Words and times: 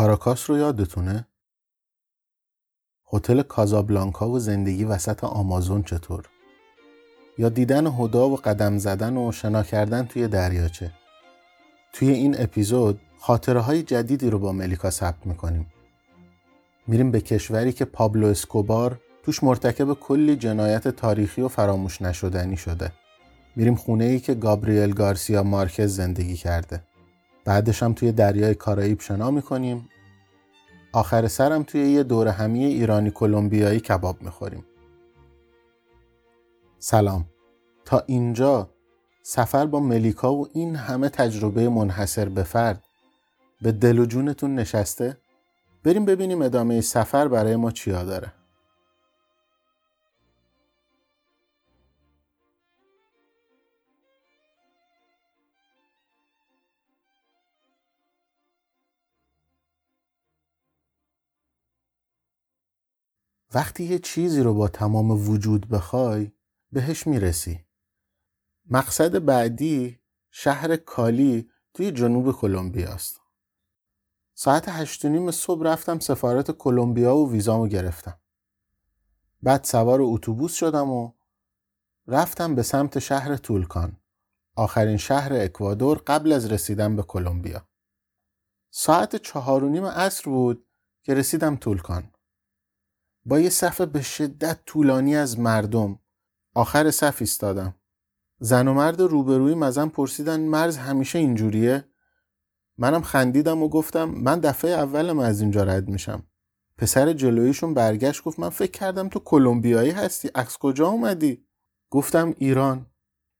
کاراکاس 0.00 0.50
رو 0.50 0.56
یادتونه؟ 0.56 1.28
هتل 3.12 3.42
کازابلانکا 3.42 4.28
و 4.28 4.38
زندگی 4.38 4.84
وسط 4.84 5.24
آمازون 5.24 5.82
چطور؟ 5.82 6.39
یا 7.40 7.48
دیدن 7.48 7.86
هدا 7.86 8.28
و 8.28 8.36
قدم 8.36 8.78
زدن 8.78 9.16
و 9.16 9.32
شنا 9.32 9.62
کردن 9.62 10.06
توی 10.06 10.28
دریاچه. 10.28 10.92
توی 11.92 12.10
این 12.10 12.42
اپیزود 12.42 13.00
خاطره 13.18 13.60
های 13.60 13.82
جدیدی 13.82 14.30
رو 14.30 14.38
با 14.38 14.52
ملیکا 14.52 14.90
ثبت 14.90 15.26
می‌کنیم. 15.26 15.66
میریم 16.86 17.10
به 17.10 17.20
کشوری 17.20 17.72
که 17.72 17.84
پابلو 17.84 18.26
اسکوبار 18.26 19.00
توش 19.22 19.44
مرتکب 19.44 19.92
کلی 19.92 20.36
جنایت 20.36 20.88
تاریخی 20.88 21.42
و 21.42 21.48
فراموش 21.48 22.02
نشدنی 22.02 22.56
شده. 22.56 22.92
میریم 23.56 23.74
خونه 23.74 24.04
ای 24.04 24.20
که 24.20 24.34
گابریل 24.34 24.92
گارسیا 24.92 25.42
مارکز 25.42 25.96
زندگی 25.96 26.36
کرده. 26.36 26.82
بعدش 27.44 27.82
هم 27.82 27.92
توی 27.92 28.12
دریای 28.12 28.54
کارائیب 28.54 29.00
شنا 29.00 29.30
می‌کنیم. 29.30 29.88
آخر 30.92 31.28
سرم 31.28 31.62
توی 31.62 31.80
یه 31.80 32.02
دور 32.02 32.28
همی 32.28 32.64
ایرانی 32.64 33.10
کلمبیایی 33.10 33.80
کباب 33.80 34.22
می‌خوریم. 34.22 34.64
سلام. 36.78 37.29
تا 37.90 38.04
اینجا 38.06 38.70
سفر 39.22 39.66
با 39.66 39.80
ملیکا 39.80 40.34
و 40.34 40.48
این 40.52 40.76
همه 40.76 41.08
تجربه 41.08 41.68
منحصر 41.68 42.28
به 42.28 42.42
فرد 42.42 42.84
به 43.62 43.72
دل 43.72 43.98
و 43.98 44.06
جونتون 44.06 44.54
نشسته؟ 44.54 45.18
بریم 45.84 46.04
ببینیم 46.04 46.42
ادامه 46.42 46.80
سفر 46.80 47.28
برای 47.28 47.56
ما 47.56 47.70
چیا 47.70 48.04
داره 48.04 48.32
وقتی 63.54 63.84
یه 63.84 63.98
چیزی 63.98 64.42
رو 64.42 64.54
با 64.54 64.68
تمام 64.68 65.30
وجود 65.30 65.68
بخوای 65.68 66.32
بهش 66.72 67.06
می‌رسی 67.06 67.60
مقصد 68.72 69.24
بعدی 69.24 69.98
شهر 70.30 70.76
کالی 70.76 71.50
توی 71.74 71.90
جنوب 71.90 72.32
کلمبیا 72.32 72.90
است. 72.90 73.20
ساعت 74.34 74.68
هشت 74.68 75.04
نیم 75.04 75.30
صبح 75.30 75.66
رفتم 75.66 75.98
سفارت 75.98 76.50
کلمبیا 76.50 77.16
و 77.16 77.32
ویزامو 77.32 77.68
گرفتم. 77.68 78.20
بعد 79.42 79.64
سوار 79.64 79.98
اتوبوس 80.02 80.54
شدم 80.54 80.90
و 80.90 81.12
رفتم 82.06 82.54
به 82.54 82.62
سمت 82.62 82.98
شهر 82.98 83.36
تولکان 83.36 83.96
آخرین 84.56 84.96
شهر 84.96 85.32
اکوادور 85.32 85.98
قبل 86.06 86.32
از 86.32 86.52
رسیدن 86.52 86.96
به 86.96 87.02
کلمبیا. 87.02 87.68
ساعت 88.70 89.16
چهار 89.16 89.64
و 89.64 89.68
نیم 89.68 89.84
عصر 89.84 90.30
بود 90.30 90.66
که 91.02 91.14
رسیدم 91.14 91.56
تولکان. 91.56 92.10
با 93.26 93.38
یه 93.40 93.50
صف 93.50 93.80
به 93.80 94.02
شدت 94.02 94.64
طولانی 94.66 95.16
از 95.16 95.38
مردم 95.38 95.98
آخر 96.54 96.90
صف 96.90 97.16
ایستادم. 97.20 97.79
زن 98.42 98.68
و 98.68 98.74
مرد 98.74 99.00
روبروی 99.00 99.54
مزن 99.54 99.88
پرسیدن 99.88 100.40
مرز 100.40 100.76
همیشه 100.76 101.18
اینجوریه؟ 101.18 101.84
منم 102.78 103.02
خندیدم 103.02 103.62
و 103.62 103.68
گفتم 103.68 104.04
من 104.04 104.40
دفعه 104.40 104.70
اولم 104.70 105.18
از 105.18 105.40
اینجا 105.40 105.62
رد 105.62 105.88
میشم. 105.88 106.22
پسر 106.78 107.12
جلویشون 107.12 107.74
برگشت 107.74 108.24
گفت 108.24 108.38
من 108.38 108.48
فکر 108.48 108.70
کردم 108.70 109.08
تو 109.08 109.18
کلمبیایی 109.18 109.90
هستی. 109.90 110.28
عکس 110.34 110.58
کجا 110.58 110.88
اومدی؟ 110.88 111.46
گفتم 111.90 112.34
ایران. 112.38 112.86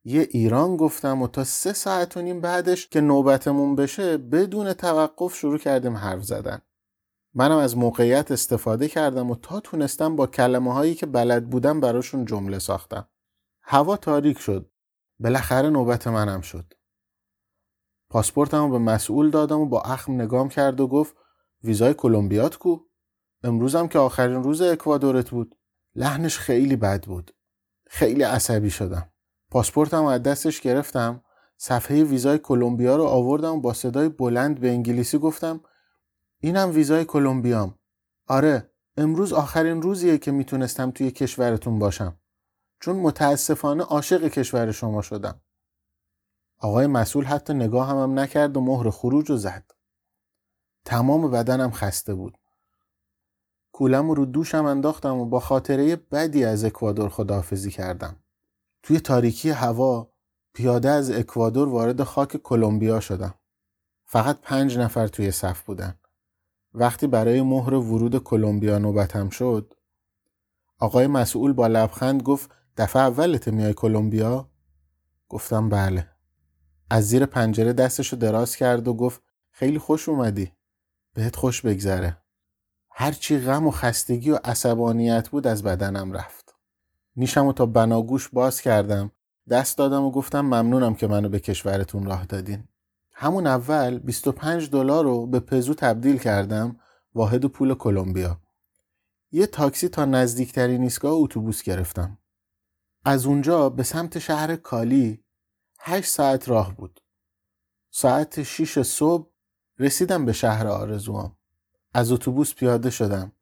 یه 0.05 0.28
ایران 0.31 0.77
گفتم 0.77 1.22
و 1.22 1.28
تا 1.28 1.44
سه 1.44 1.72
ساعت 1.72 2.17
و 2.17 2.22
نیم 2.22 2.41
بعدش 2.41 2.88
که 2.88 3.00
نوبتمون 3.00 3.77
بشه 3.77 4.17
بدون 4.17 4.72
توقف 4.72 5.34
شروع 5.34 5.59
کردیم 5.59 5.97
حرف 5.97 6.22
زدن. 6.22 6.62
منم 7.34 7.56
از 7.56 7.77
موقعیت 7.77 8.31
استفاده 8.31 8.88
کردم 8.88 9.31
و 9.31 9.34
تا 9.34 9.61
تونستم 9.61 10.17
با 10.17 10.27
کلمه 10.27 10.75
هایی 10.75 10.94
که 10.94 11.06
بلد 11.06 11.50
بودم 11.50 11.81
براشون 11.81 12.25
جمله 12.25 12.59
ساختم. 12.59 13.09
هوا 13.62 13.97
تاریک 13.97 14.38
شد. 14.38 14.71
بالاخره 15.20 15.70
نوبت 15.70 16.06
منم 16.06 16.41
شد. 16.41 16.75
پاسپورتمو 18.10 18.69
به 18.69 18.78
مسئول 18.78 19.31
دادم 19.31 19.60
و 19.60 19.66
با 19.66 19.81
اخم 19.82 20.12
نگام 20.12 20.48
کرد 20.48 20.81
و 20.81 20.88
گفت 20.88 21.16
ویزای 21.64 21.94
کلمبیات 21.94 22.56
کو؟ 22.56 22.78
امروزم 23.44 23.88
که 23.88 23.98
آخرین 23.98 24.42
روز 24.42 24.62
اکوادورت 24.62 25.31
بود. 25.31 25.56
لحنش 25.94 26.38
خیلی 26.38 26.76
بد 26.76 27.04
بود. 27.04 27.31
خیلی 27.86 28.22
عصبی 28.22 28.70
شدم. 28.70 29.12
پاسپورتم 29.50 30.04
از 30.04 30.22
دستش 30.22 30.60
گرفتم. 30.60 31.22
صفحه 31.62 32.04
ویزای 32.04 32.38
کلمبیا 32.38 32.97
رو 32.97 33.04
آوردم 33.04 33.52
و 33.52 33.60
با 33.60 33.72
صدای 33.72 34.08
بلند 34.08 34.60
به 34.60 34.70
انگلیسی 34.70 35.19
گفتم 35.19 35.60
اینم 36.41 36.70
ویزای 36.70 37.04
کلمبیام 37.04 37.78
آره 38.26 38.72
امروز 38.97 39.32
آخرین 39.32 39.82
روزیه 39.82 40.19
که 40.19 40.31
می‌تونستم 40.31 40.91
توی 40.91 41.10
کشورتون 41.10 41.78
باشم 41.78 42.19
چون 42.81 42.97
متاسفانه 42.97 43.85
عاشق 43.85 44.29
کشور 44.29 44.73
شما 44.73 45.03
شدم. 45.03 45.41
آقای 46.59 46.87
مسئول 46.87 47.25
حتی 47.25 47.55
نگاه 47.55 47.89
هم, 47.89 48.19
نکرد 48.19 48.57
و 48.57 48.61
مهر 48.61 48.91
خروج 48.91 49.31
رو 49.31 49.37
زد. 49.37 49.71
تمام 50.85 51.31
بدنم 51.31 51.71
خسته 51.71 52.15
بود. 52.15 52.39
کولم 53.73 54.11
رو 54.11 54.27
دوشم 54.27 54.65
انداختم 54.65 55.17
و 55.17 55.25
با 55.25 55.41
خاطره 55.41 55.97
بدی 55.97 56.45
از 56.45 56.65
اکوادور 56.65 57.09
خداحافظی 57.09 57.71
کردم. 57.71 58.17
توی 58.83 59.01
تاریکی 59.01 59.51
هوا 59.51 60.12
پیاده 60.55 60.91
از 60.91 61.11
اکوادور 61.11 61.69
وارد 61.69 62.03
خاک 62.03 62.37
کلمبیا 62.37 63.01
شدم. 63.01 63.35
فقط 64.05 64.41
پنج 64.41 64.79
نفر 64.79 65.07
توی 65.07 65.31
صف 65.31 65.62
بودن. 65.62 66.01
وقتی 66.75 67.07
برای 67.07 67.43
مهر 67.43 67.75
ورود 67.75 68.19
کلمبیا 68.19 68.79
نوبتم 68.79 69.29
شد 69.29 69.75
آقای 70.79 71.07
مسئول 71.07 71.53
با 71.53 71.67
لبخند 71.67 72.23
گفت 72.23 72.51
دفعه 72.76 73.03
اولت 73.03 73.48
میای 73.48 73.75
کلمبیا؟ 73.75 74.50
گفتم 75.28 75.69
بله. 75.69 76.06
از 76.91 77.08
زیر 77.08 77.26
پنجره 77.26 77.72
دستشو 77.72 78.16
دراز 78.16 78.56
کرد 78.56 78.88
و 78.88 78.94
گفت 78.94 79.22
خیلی 79.50 79.78
خوش 79.78 80.08
اومدی. 80.08 80.53
بهت 81.14 81.36
خوش 81.36 81.62
بگذره. 81.62 82.16
هرچی 82.91 83.38
غم 83.38 83.66
و 83.66 83.70
خستگی 83.70 84.31
و 84.31 84.38
عصبانیت 84.44 85.28
بود 85.28 85.47
از 85.47 85.62
بدنم 85.62 86.12
رفت. 86.12 86.54
نیشم 87.16 87.53
تا 87.53 87.66
بناگوش 87.66 88.28
باز 88.28 88.60
کردم 88.60 89.10
دست 89.50 89.78
دادم 89.78 90.02
و 90.02 90.10
گفتم 90.10 90.41
ممنونم 90.41 90.94
که 90.94 91.06
منو 91.06 91.28
به 91.28 91.41
کشورتون 91.41 92.06
راه 92.06 92.25
دادین. 92.26 92.64
همون 93.12 93.47
اول 93.47 93.98
25 93.98 94.70
دلار 94.70 95.04
رو 95.04 95.26
به 95.26 95.41
پزو 95.41 95.75
تبدیل 95.75 96.19
کردم 96.19 96.76
واحد 97.14 97.44
پول 97.44 97.75
کلمبیا. 97.75 98.41
یه 99.32 99.47
تاکسی 99.47 99.88
تا 99.88 100.04
نزدیکترین 100.04 100.82
ایستگاه 100.82 101.12
اتوبوس 101.12 101.62
گرفتم. 101.62 102.19
از 103.05 103.27
اونجا 103.27 103.69
به 103.69 103.83
سمت 103.83 104.19
شهر 104.19 104.56
کالی 104.56 105.25
8 105.78 106.11
ساعت 106.11 106.49
راه 106.49 106.77
بود. 106.77 107.00
ساعت 107.91 108.43
6 108.43 108.83
صبح 108.83 109.31
رسیدم 109.78 110.25
به 110.25 110.33
شهر 110.33 110.66
آرزوام. 110.66 111.37
از 111.94 112.12
اتوبوس 112.12 112.55
پیاده 112.55 112.91
شدم. 112.91 113.33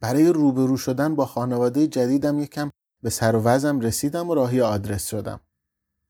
برای 0.00 0.28
روبرو 0.28 0.76
شدن 0.76 1.14
با 1.14 1.26
خانواده 1.26 1.86
جدیدم 1.86 2.38
یکم 2.38 2.70
به 3.02 3.10
سر 3.10 3.36
و 3.36 3.42
وزم 3.42 3.80
رسیدم 3.80 4.30
و 4.30 4.34
راهی 4.34 4.60
آدرس 4.60 5.06
شدم. 5.06 5.40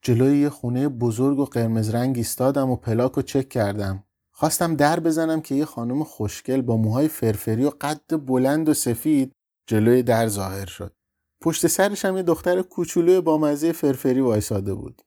جلوی 0.03 0.39
یه 0.39 0.51
خونه 0.51 0.89
بزرگ 0.89 1.39
و 1.39 1.45
قرمز 1.45 1.91
رنگ 1.91 2.17
ایستادم 2.17 2.71
و 2.71 2.77
پلاک 2.77 3.13
رو 3.13 3.23
چک 3.23 3.49
کردم. 3.49 4.05
خواستم 4.31 4.77
در 4.77 5.01
بزنم 5.01 5.41
که 5.41 5.55
یه 5.55 5.65
خانم 5.65 6.05
خوشگل 6.05 6.63
با 6.63 6.77
موهای 6.77 7.09
فرفری 7.09 7.65
و 7.65 7.71
قد 7.81 8.27
بلند 8.27 8.69
و 8.69 8.75
سفید 8.75 9.33
جلوی 9.67 10.03
در 10.03 10.29
ظاهر 10.29 10.67
شد. 10.67 10.96
پشت 11.41 11.67
سرش 11.67 12.05
هم 12.05 12.17
یه 12.17 12.23
دختر 12.23 12.63
کوچولو 12.63 13.23
با 13.23 13.39
مزه 13.39 13.73
فرفری 13.73 14.21
وایساده 14.21 14.75
بود. 14.75 15.03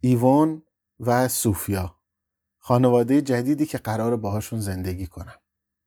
ایوان 0.00 0.62
و 1.00 1.28
سوفیا 1.28 1.96
خانواده 2.58 3.22
جدیدی 3.22 3.66
که 3.66 3.78
قرار 3.78 4.16
باهاشون 4.16 4.60
زندگی 4.60 5.06
کنم. 5.06 5.38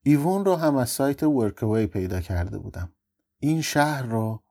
ایوان 0.04 0.46
رو 0.46 0.56
هم 0.56 0.76
از 0.76 0.90
سایت 0.90 1.24
ورکوی 1.24 1.88
پیدا 1.88 2.22
کرده 2.22 2.58
بودم. 2.58 2.94
این 3.40 3.62
شهر 3.62 4.04
رو 4.04 4.44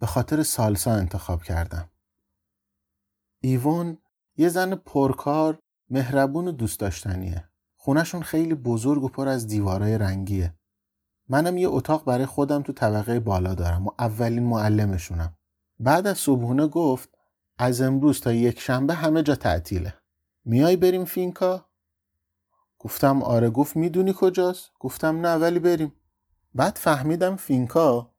به 0.00 0.06
خاطر 0.06 0.42
سالسا 0.42 0.92
انتخاب 0.92 1.42
کردم. 1.42 1.90
ایوان 3.40 3.98
یه 4.36 4.48
زن 4.48 4.74
پرکار 4.74 5.58
مهربون 5.90 6.48
و 6.48 6.52
دوست 6.52 6.80
داشتنیه 6.80 7.48
خونشون 7.76 8.22
خیلی 8.22 8.54
بزرگ 8.54 9.02
و 9.04 9.08
پر 9.08 9.28
از 9.28 9.46
دیوارای 9.46 9.98
رنگیه 9.98 10.57
منم 11.28 11.56
یه 11.56 11.68
اتاق 11.68 12.04
برای 12.04 12.26
خودم 12.26 12.62
تو 12.62 12.72
طبقه 12.72 13.20
بالا 13.20 13.54
دارم 13.54 13.86
و 13.86 13.90
اولین 13.98 14.42
معلمشونم. 14.42 15.36
بعد 15.80 16.06
از 16.06 16.18
صبحونه 16.18 16.66
گفت 16.66 17.08
از 17.58 17.80
امروز 17.80 18.20
تا 18.20 18.32
یک 18.32 18.60
شنبه 18.60 18.94
همه 18.94 19.22
جا 19.22 19.34
تعطیله. 19.34 19.94
میای 20.44 20.76
بریم 20.76 21.04
فینکا؟ 21.04 21.68
گفتم 22.78 23.22
آره. 23.22 23.50
گفت 23.50 23.76
می‌دونی 23.76 24.14
کجاست؟ 24.16 24.70
گفتم 24.80 25.26
نه 25.26 25.34
ولی 25.34 25.58
بریم. 25.58 25.92
بعد 26.54 26.76
فهمیدم 26.76 27.36
فینکا 27.36 28.10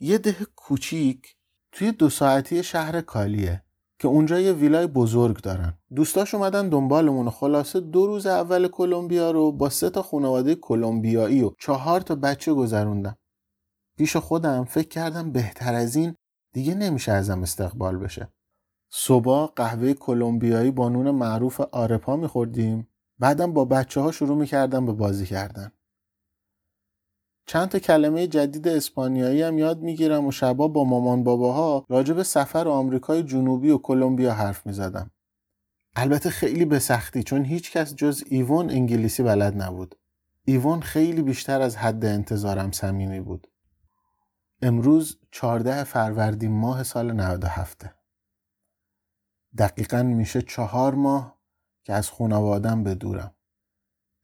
یه 0.00 0.18
ده 0.18 0.36
کوچیک 0.56 1.36
توی 1.72 1.92
دو 1.92 2.10
ساعتی 2.10 2.62
شهر 2.62 3.00
کالیه. 3.00 3.62
که 4.02 4.08
اونجا 4.08 4.40
یه 4.40 4.52
ویلای 4.52 4.86
بزرگ 4.86 5.40
دارن. 5.40 5.78
دوستاش 5.94 6.34
اومدن 6.34 6.68
دنبالمون 6.68 7.30
خلاصه 7.30 7.80
دو 7.80 8.06
روز 8.06 8.26
اول 8.26 8.68
کلمبیا 8.68 9.30
رو 9.30 9.52
با 9.52 9.68
سه 9.68 9.90
تا 9.90 10.02
خانواده 10.02 10.54
کلمبیایی 10.54 11.42
و 11.42 11.50
چهار 11.58 12.00
تا 12.00 12.14
بچه 12.14 12.54
گذروندم. 12.54 13.16
پیش 13.98 14.16
خودم 14.16 14.64
فکر 14.64 14.88
کردم 14.88 15.32
بهتر 15.32 15.74
از 15.74 15.96
این 15.96 16.14
دیگه 16.54 16.74
نمیشه 16.74 17.12
ازم 17.12 17.42
استقبال 17.42 17.98
بشه. 17.98 18.28
صبح 18.92 19.52
قهوه 19.56 19.92
کلمبیایی 19.92 20.70
با 20.70 20.88
نون 20.88 21.10
معروف 21.10 21.60
آرپا 21.60 22.16
میخوردیم. 22.16 22.88
بعدم 23.18 23.52
با 23.52 23.64
بچه 23.64 24.00
ها 24.00 24.12
شروع 24.12 24.36
می‌کردم 24.36 24.86
به 24.86 24.92
بازی 24.92 25.26
کردن. 25.26 25.72
چند 27.46 27.68
تا 27.68 27.78
کلمه 27.78 28.26
جدید 28.26 28.68
اسپانیایی 28.68 29.42
هم 29.42 29.58
یاد 29.58 29.80
می‌گیرم 29.82 30.26
و 30.26 30.32
شبا 30.32 30.68
با 30.68 30.84
مامان 30.84 31.24
باباها 31.24 31.86
راجع 31.88 32.14
به 32.14 32.22
سفر 32.22 32.68
آمریکای 32.68 33.22
جنوبی 33.22 33.70
و 33.70 33.78
کلمبیا 33.78 34.32
حرف 34.32 34.66
می‌زدم. 34.66 35.10
البته 35.96 36.30
خیلی 36.30 36.64
به 36.64 36.78
سختی 36.78 37.22
چون 37.22 37.44
هیچ 37.44 37.72
کس 37.72 37.94
جز 37.94 38.24
ایوون 38.26 38.70
انگلیسی 38.70 39.22
بلد 39.22 39.62
نبود. 39.62 39.94
ایوون 40.44 40.80
خیلی 40.80 41.22
بیشتر 41.22 41.60
از 41.60 41.76
حد 41.76 42.04
انتظارم 42.04 42.72
صمیمی 42.72 43.20
بود. 43.20 43.46
امروز 44.62 45.18
14 45.30 45.84
فروردین 45.84 46.52
ماه 46.52 46.82
سال 46.82 47.12
97 47.12 47.86
دقیقا 49.58 50.02
میشه 50.02 50.42
چهار 50.42 50.94
ماه 50.94 51.38
که 51.84 51.92
از 51.92 52.10
خانوادم 52.10 52.82
به 52.82 52.94
دورم. 52.94 53.34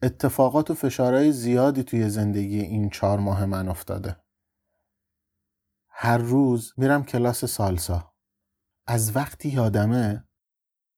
اتفاقات 0.02 0.70
و 0.70 0.74
فشارهای 0.74 1.32
زیادی 1.32 1.82
توی 1.82 2.08
زندگی 2.08 2.60
این 2.60 2.90
چهار 2.90 3.18
ماه 3.18 3.44
من 3.44 3.68
افتاده. 3.68 4.16
هر 5.88 6.18
روز 6.18 6.72
میرم 6.76 7.04
کلاس 7.04 7.44
سالسا. 7.44 8.12
از 8.86 9.16
وقتی 9.16 9.48
یادمه 9.48 10.24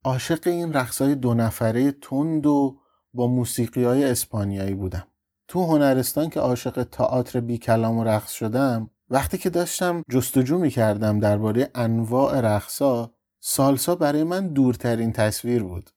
عاشق 0.05 0.47
این 0.47 0.73
رقصای 0.73 1.15
دو 1.15 1.35
نفره 1.35 1.93
تند 1.93 2.47
و 2.47 2.81
با 3.15 3.27
موسیقی 3.27 3.85
های 3.85 4.05
اسپانیایی 4.05 4.75
بودم. 4.75 5.07
تو 5.49 5.67
هنرستان 5.67 6.31
که 6.31 6.41
عاشق 6.41 6.83
تئاتر 6.83 7.41
بی 7.41 7.59
کلام 7.59 7.99
و 7.99 8.05
رقص 8.05 8.31
شدم 8.33 8.91
وقتی 9.11 9.39
که 9.39 9.51
داشتم 9.51 10.03
جستجو 10.11 10.59
می 10.59 10.71
کردم 10.71 11.21
درباره 11.21 11.71
انواع 11.75 12.41
رقصا 12.41 13.15
سالسا 13.41 13.95
برای 13.95 14.25
من 14.25 14.49
دورترین 14.49 15.13
تصویر 15.13 15.63
بود. 15.63 15.91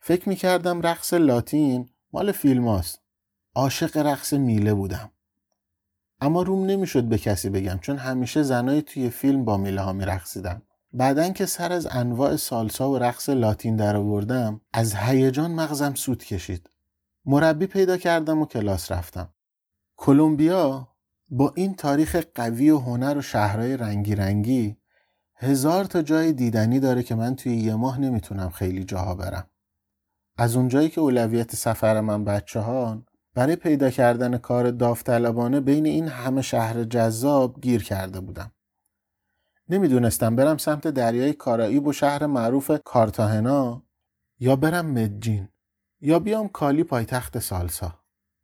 فکر 0.00 0.28
می 0.28 0.36
کردم 0.36 0.80
رقص 0.80 1.14
لاتین 1.14 1.88
مال 2.16 2.32
فیلم 2.32 2.68
هاست. 2.68 3.00
عاشق 3.54 3.96
رقص 3.96 4.32
میله 4.32 4.74
بودم. 4.74 5.10
اما 6.20 6.42
روم 6.42 6.66
نمی‌شد 6.66 7.04
به 7.04 7.18
کسی 7.18 7.50
بگم 7.50 7.78
چون 7.78 7.96
همیشه 7.96 8.42
زنای 8.42 8.82
توی 8.82 9.10
فیلم 9.10 9.44
با 9.44 9.56
میله 9.56 9.80
ها 9.80 9.92
میرقصیدن. 9.92 10.62
بعدن 10.92 11.32
که 11.32 11.46
سر 11.46 11.72
از 11.72 11.88
انواع 11.90 12.36
سالسا 12.36 12.90
و 12.90 12.98
رقص 12.98 13.28
لاتین 13.28 13.76
در 13.76 13.96
آوردم 13.96 14.60
از 14.72 14.94
هیجان 14.94 15.50
مغزم 15.50 15.94
سود 15.94 16.24
کشید. 16.24 16.70
مربی 17.24 17.66
پیدا 17.66 17.96
کردم 17.96 18.42
و 18.42 18.46
کلاس 18.46 18.92
رفتم. 18.92 19.28
کلمبیا 19.96 20.88
با 21.30 21.52
این 21.56 21.74
تاریخ 21.74 22.16
قوی 22.34 22.70
و 22.70 22.78
هنر 22.78 23.18
و 23.18 23.22
شهرهای 23.22 23.76
رنگی 23.76 24.14
رنگی 24.14 24.76
هزار 25.34 25.84
تا 25.84 26.02
جای 26.02 26.32
دیدنی 26.32 26.80
داره 26.80 27.02
که 27.02 27.14
من 27.14 27.36
توی 27.36 27.56
یه 27.56 27.74
ماه 27.74 28.00
نمی‌تونم 28.00 28.50
خیلی 28.50 28.84
جاها 28.84 29.14
برم. 29.14 29.46
از 30.38 30.56
اونجایی 30.56 30.88
که 30.88 31.00
اولویت 31.00 31.56
سفر 31.56 32.00
من 32.00 32.24
بچه 32.24 32.60
ها 32.60 33.02
برای 33.34 33.56
پیدا 33.56 33.90
کردن 33.90 34.38
کار 34.38 34.70
داوطلبانه 34.70 35.60
بین 35.60 35.86
این 35.86 36.08
همه 36.08 36.42
شهر 36.42 36.84
جذاب 36.84 37.60
گیر 37.60 37.84
کرده 37.84 38.20
بودم. 38.20 38.52
نمی‌دونستم 39.68 40.36
برم 40.36 40.56
سمت 40.56 40.88
دریای 40.88 41.32
کارائیب 41.32 41.86
و 41.86 41.92
شهر 41.92 42.26
معروف 42.26 42.70
کارتاهنا 42.84 43.82
یا 44.38 44.56
برم 44.56 44.86
مدجین 44.86 45.48
یا 46.00 46.18
بیام 46.18 46.48
کالی 46.48 46.84
پایتخت 46.84 47.38
سالسا. 47.38 47.94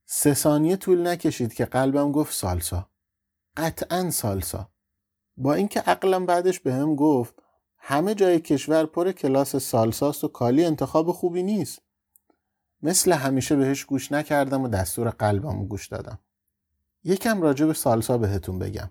سه 0.06 0.34
ثانیه 0.34 0.76
طول 0.76 1.06
نکشید 1.06 1.54
که 1.54 1.64
قلبم 1.64 2.12
گفت 2.12 2.34
سالسا. 2.34 2.90
قطعا 3.56 4.10
سالسا. 4.10 4.70
با 5.36 5.54
اینکه 5.54 5.80
عقلم 5.80 6.26
بعدش 6.26 6.60
به 6.60 6.84
گفت 6.84 7.41
همه 7.84 8.14
جای 8.14 8.40
کشور 8.40 8.86
پر 8.86 9.12
کلاس 9.12 9.56
سالساست 9.56 10.24
و 10.24 10.28
کالی 10.28 10.64
انتخاب 10.64 11.12
خوبی 11.12 11.42
نیست. 11.42 11.82
مثل 12.82 13.12
همیشه 13.12 13.56
بهش 13.56 13.84
گوش 13.84 14.12
نکردم 14.12 14.62
و 14.62 14.68
دستور 14.68 15.10
قلبم 15.10 15.66
گوش 15.66 15.88
دادم. 15.88 16.18
یکم 17.04 17.42
راجع 17.42 17.66
به 17.66 17.72
سالسا 17.72 18.18
بهتون 18.18 18.58
بگم. 18.58 18.90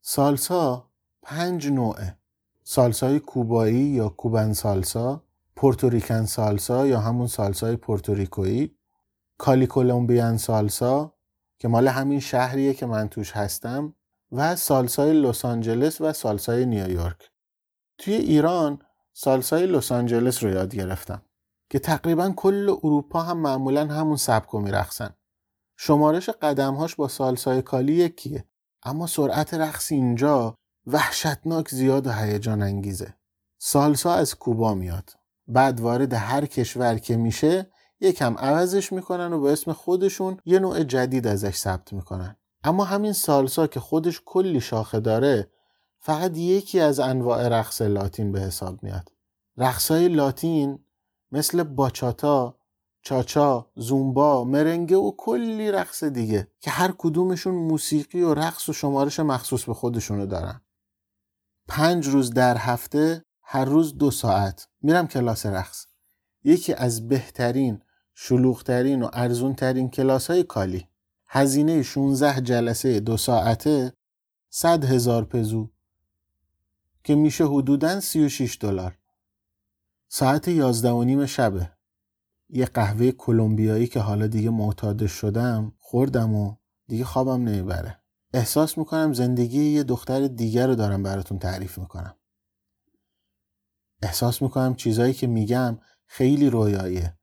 سالسا 0.00 0.90
پنج 1.22 1.68
نوعه. 1.68 2.16
سالسای 2.62 3.20
کوبایی 3.20 3.84
یا 3.84 4.08
کوبن 4.08 4.52
سالسا، 4.52 5.22
پورتوریکن 5.56 6.24
سالسا 6.26 6.86
یا 6.86 7.00
همون 7.00 7.26
سالسای 7.26 7.76
پورتوریکویی، 7.76 8.76
کالی 9.38 9.66
کولومبیان 9.66 10.36
سالسا 10.36 11.14
که 11.58 11.68
مال 11.68 11.88
همین 11.88 12.20
شهریه 12.20 12.74
که 12.74 12.86
من 12.86 13.08
توش 13.08 13.32
هستم 13.32 13.94
و 14.32 14.56
سالسای 14.56 15.12
لس 15.12 15.44
آنجلس 15.44 16.00
و 16.00 16.12
سالسای 16.12 16.66
نیویورک. 16.66 17.30
توی 17.98 18.14
ایران 18.14 18.82
سالسای 19.12 19.66
لس 19.66 19.92
آنجلس 19.92 20.44
رو 20.44 20.50
یاد 20.50 20.74
گرفتم 20.74 21.22
که 21.70 21.78
تقریبا 21.78 22.32
کل 22.36 22.76
اروپا 22.82 23.22
هم 23.22 23.38
معمولا 23.38 23.86
همون 23.86 24.16
سبک 24.16 24.48
رو 24.48 24.60
میرقصن. 24.60 25.14
شمارش 25.76 26.28
قدمهاش 26.28 26.96
با 26.96 27.08
سالسای 27.08 27.62
کالی 27.62 27.92
یکیه 27.92 28.44
اما 28.82 29.06
سرعت 29.06 29.54
رقص 29.54 29.92
اینجا 29.92 30.54
وحشتناک 30.86 31.68
زیاد 31.68 32.06
و 32.06 32.12
هیجان 32.12 32.62
انگیزه. 32.62 33.14
سالسا 33.58 34.14
از 34.14 34.34
کوبا 34.34 34.74
میاد. 34.74 35.10
بعد 35.46 35.80
وارد 35.80 36.12
هر 36.12 36.46
کشور 36.46 36.98
که 36.98 37.16
میشه 37.16 37.70
یکم 38.00 38.38
عوضش 38.38 38.92
می‌کنن 38.92 39.32
و 39.32 39.40
به 39.40 39.52
اسم 39.52 39.72
خودشون 39.72 40.40
یه 40.44 40.58
نوع 40.58 40.82
جدید 40.82 41.26
ازش 41.26 41.56
ثبت 41.56 41.92
می‌کنن. 41.92 42.36
اما 42.64 42.84
همین 42.84 43.12
سالسا 43.12 43.66
که 43.66 43.80
خودش 43.80 44.22
کلی 44.24 44.60
شاخه 44.60 45.00
داره 45.00 45.50
فقط 45.98 46.36
یکی 46.36 46.80
از 46.80 47.00
انواع 47.00 47.48
رقص 47.48 47.82
لاتین 47.82 48.32
به 48.32 48.40
حساب 48.40 48.82
میاد. 48.82 49.12
رقصای 49.56 50.08
لاتین 50.08 50.78
مثل 51.32 51.62
باچاتا، 51.62 52.58
چاچا، 53.02 53.70
زومبا، 53.74 54.44
مرنگه 54.44 54.96
و 54.96 55.12
کلی 55.16 55.72
رقص 55.72 56.04
دیگه 56.04 56.48
که 56.60 56.70
هر 56.70 56.94
کدومشون 56.98 57.54
موسیقی 57.54 58.20
و 58.20 58.34
رقص 58.34 58.68
و 58.68 58.72
شمارش 58.72 59.20
مخصوص 59.20 59.64
به 59.64 59.74
خودشونو 59.74 60.26
دارن. 60.26 60.60
پنج 61.68 62.08
روز 62.08 62.30
در 62.30 62.56
هفته 62.56 63.24
هر 63.42 63.64
روز 63.64 63.98
دو 63.98 64.10
ساعت 64.10 64.68
میرم 64.82 65.08
کلاس 65.08 65.46
رقص. 65.46 65.86
یکی 66.44 66.74
از 66.74 67.08
بهترین 67.08 67.82
شلوغترین 68.14 69.02
و 69.02 69.08
ارزونترین 69.12 69.90
کلاس 69.90 70.30
های 70.30 70.42
کالی. 70.42 70.89
هزینه 71.32 71.82
16 71.82 72.40
جلسه 72.40 73.00
دو 73.00 73.16
ساعته 73.16 73.92
100 74.48 74.84
هزار 74.84 75.24
پزو 75.24 75.70
که 77.04 77.14
میشه 77.14 77.46
حدوداً 77.46 78.00
36 78.00 78.58
دلار. 78.60 78.98
ساعت 80.08 80.48
11 80.48 80.90
و 80.90 81.04
نیم 81.04 81.26
شبه. 81.26 81.70
یه 82.48 82.66
قهوه 82.66 83.10
کلمبیایی 83.10 83.86
که 83.86 84.00
حالا 84.00 84.26
دیگه 84.26 84.50
معتادش 84.50 85.12
شدم 85.12 85.72
خوردم 85.78 86.34
و 86.34 86.56
دیگه 86.88 87.04
خوابم 87.04 87.44
نمی‌بره. 87.44 88.00
احساس 88.34 88.78
می‌کنم 88.78 89.12
زندگی 89.12 89.64
یه 89.64 89.82
دختر 89.82 90.26
دیگر 90.26 90.66
رو 90.66 90.74
دارم 90.74 91.02
براتون 91.02 91.38
تعریف 91.38 91.78
می‌کنم. 91.78 92.16
احساس 94.02 94.42
می‌کنم 94.42 94.74
چیزایی 94.74 95.14
که 95.14 95.26
میگم 95.26 95.78
خیلی 96.06 96.50
رویاییه. 96.50 97.18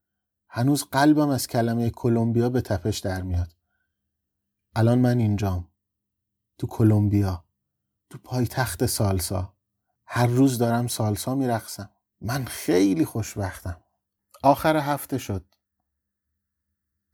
هنوز 0.49 0.83
قلبم 0.83 1.29
از 1.29 1.47
کلمه 1.47 1.89
کلمبیا 1.89 2.49
به 2.49 2.61
تپش 2.61 2.99
در 2.99 3.21
میاد. 3.21 3.56
الان 4.79 4.99
من 4.99 5.19
اینجام. 5.19 5.67
تو 6.57 6.67
کلمبیا. 6.67 7.45
تو 8.09 8.17
پایتخت 8.23 8.85
سالسا. 8.85 9.53
هر 10.05 10.27
روز 10.27 10.57
دارم 10.57 10.87
سالسا 10.87 11.35
میرقصم. 11.35 11.89
من 12.21 12.45
خیلی 12.45 13.05
خوشبختم. 13.05 13.83
آخر 14.43 14.77
هفته 14.77 15.17
شد. 15.17 15.45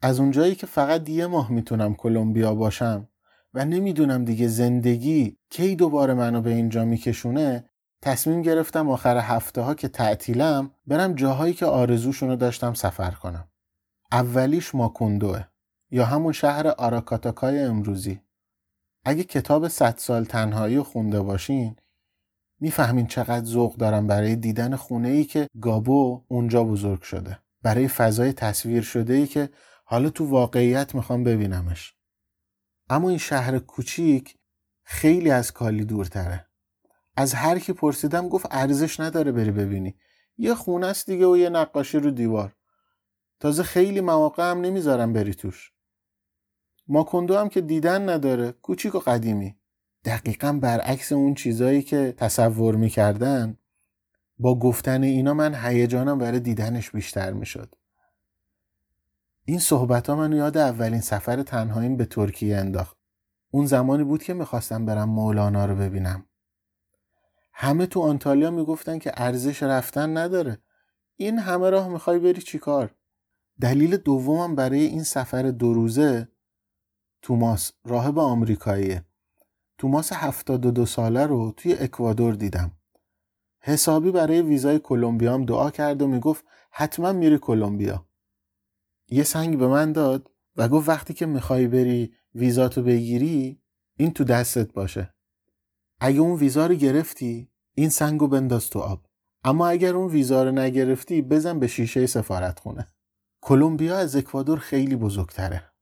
از 0.01 0.20
اونجایی 0.20 0.55
که 0.55 0.67
فقط 0.67 1.10
یه 1.10 1.27
ماه 1.27 1.51
می‌تونم 1.51 1.96
کلمبیا 1.96 2.55
باشم 2.55 3.10
و 3.53 3.65
نمی‌دونم 3.65 4.25
دیگه 4.25 4.48
زندگی 4.48 5.38
کی 5.50 5.75
دوباره 5.75 6.13
منو 6.13 6.41
به 6.41 6.50
اینجا 6.50 6.86
میکشونه 6.86 7.70
تصمیم 8.01 8.41
گرفتم 8.41 8.89
آخر 8.89 9.17
هفته 9.17 9.62
ها 9.62 9.74
که 9.74 9.88
تعطیلم 9.88 10.72
برم 10.88 11.13
جاهایی 11.13 11.53
که 11.53 11.65
آرزوشونو 11.65 12.36
داشتم 12.36 12.74
سفر 12.74 13.12
کنم. 13.12 13.48
اولیش 14.12 14.75
ماکوندوه. 14.75 15.52
یا 15.93 16.05
همون 16.05 16.33
شهر 16.33 16.67
آراکاتاکای 16.67 17.59
امروزی. 17.59 18.21
اگه 19.05 19.23
کتاب 19.23 19.67
100 19.67 19.97
سال 19.97 20.25
تنهایی 20.25 20.81
خونده 20.81 21.21
باشین 21.21 21.75
می‌فهمین 22.59 23.07
چقدر 23.07 23.45
ذوق 23.45 23.75
دارم 23.75 24.07
برای 24.07 24.35
دیدن 24.35 24.75
خونه 24.75 25.07
ای 25.07 25.23
که 25.23 25.47
گابو 25.62 26.25
اونجا 26.27 26.63
بزرگ 26.63 27.01
شده. 27.01 27.39
برای 27.62 27.88
فضای 27.88 28.33
تصویر 28.33 28.83
شده 28.83 29.13
ای 29.13 29.27
که 29.27 29.50
حالا 29.85 30.09
تو 30.09 30.25
واقعیت 30.25 30.95
می‌خوام 30.95 31.23
ببینمش. 31.23 31.95
اما 32.89 33.09
این 33.09 33.17
شهر 33.17 33.59
کوچیک 33.59 34.35
خیلی 34.83 35.31
از 35.31 35.51
کالی 35.51 35.85
دورتره. 35.85 36.47
از 37.17 37.33
هر 37.33 37.59
کی 37.59 37.73
پرسیدم 37.73 38.29
گفت 38.29 38.45
ارزش 38.51 39.00
نداره 39.00 39.31
بری 39.31 39.51
ببینی. 39.51 39.95
یه 40.38 40.55
خونه 40.55 40.88
است 40.88 41.05
دیگه 41.05 41.25
و 41.25 41.38
یه 41.38 41.50
نقاشی 41.50 42.00
رو 42.00 42.12
دیوار. 42.12 42.55
تازه 43.39 43.63
خیلی 43.63 44.01
مواقع 44.01 44.51
هم 44.51 44.62
نمی‌ذارم 44.62 45.13
بری 45.13 45.33
توش. 45.33 45.73
ماکندو 46.87 47.37
هم 47.37 47.49
که 47.49 47.61
دیدن 47.61 48.09
نداره. 48.09 48.51
کوچیک 48.51 48.95
و 48.95 48.99
قدیمی. 48.99 49.55
دقیقا 50.05 50.53
برعکس 50.53 51.11
اون 51.11 51.33
چیزایی 51.33 51.81
که 51.81 52.13
تصور 52.17 52.75
می‌کردن. 52.75 53.57
با 54.39 54.59
گفتن 54.59 55.03
اینا 55.03 55.33
من 55.33 55.55
هیجانم 55.55 56.17
برای 56.17 56.39
دیدنش 56.39 56.91
بیشتر 56.91 57.33
می‌شد. 57.33 57.75
این 59.45 59.59
صحبت 59.59 60.09
ها 60.09 60.15
منو 60.15 60.37
یاد 60.37 60.57
اولین 60.57 61.01
سفر 61.01 61.43
تنهاییم 61.43 61.97
به 61.97 62.05
ترکیه 62.05 62.57
انداخت. 62.57 62.97
اون 63.51 63.65
زمانی 63.65 64.03
بود 64.03 64.23
که 64.23 64.33
می‌خواستم 64.33 64.85
برم 64.85 65.09
مولانا 65.09 65.65
رو 65.65 65.75
ببینم. 65.75 66.25
همه 67.53 67.85
تو 67.85 68.01
آنتالیا 68.01 68.51
می‌گفتن 68.51 68.99
که 68.99 69.11
ارزش 69.15 69.63
رفتن 69.63 70.17
نداره. 70.17 70.57
این 71.15 71.39
همه 71.39 71.69
راه 71.69 71.87
می‌خوای 71.87 72.19
بری 72.19 72.41
چیکار؟ 72.41 72.95
دلیل 73.61 73.97
دومم 73.97 74.55
برای 74.55 74.79
این 74.79 75.03
سفر 75.03 75.51
دو 75.51 75.73
روزه 75.73 76.27
توماس 77.23 77.71
راهب 77.85 78.19
آمریکاییه. 78.19 79.05
توماس 79.77 80.13
72 80.13 80.85
ساله 80.85 81.25
رو 81.25 81.53
توی 81.57 81.73
اکوادور 81.73 82.33
دیدم. 82.33 82.71
حسابی 83.59 84.11
برای 84.11 84.41
ویزای 84.41 84.79
کلمبیا 84.79 85.37
دعا 85.37 85.71
کرد 85.71 86.01
و 86.01 86.07
می‌گفت 86.07 86.45
حتما 86.71 87.11
میری 87.11 87.37
کلمبیا. 87.37 88.07
یه 89.07 89.23
سنگ 89.23 89.57
به 89.57 89.67
من 89.67 89.91
داد 89.91 90.31
و 90.55 90.69
گفت 90.69 90.89
وقتی 90.89 91.13
که 91.13 91.25
می‌خوای 91.25 91.67
بری 91.67 92.13
ویزاتو 92.35 92.83
بگیری 92.83 93.61
این 93.97 94.11
تو 94.11 94.23
دستت 94.23 94.73
باشه. 94.73 95.13
اگه 95.99 96.19
اون 96.19 96.39
ویزا 96.39 96.67
رو 96.67 96.75
گرفتی 96.75 97.49
این 97.75 97.89
سنگو 97.89 98.27
بنداز 98.27 98.69
تو 98.69 98.79
آب. 98.79 99.05
اما 99.43 99.67
اگر 99.67 99.95
اون 99.95 100.11
ویزا 100.11 100.43
رو 100.43 100.51
نگرفتی 100.51 101.21
بزن 101.21 101.59
به 101.59 101.67
شیشه 101.67 102.05
سفارت 102.05 102.59
خونه 102.59 102.87
کلمبیا 103.41 103.97
از 103.97 104.15
اکوادور 104.15 104.59
خیلی 104.59 104.95
بزرگتره. 104.95 105.72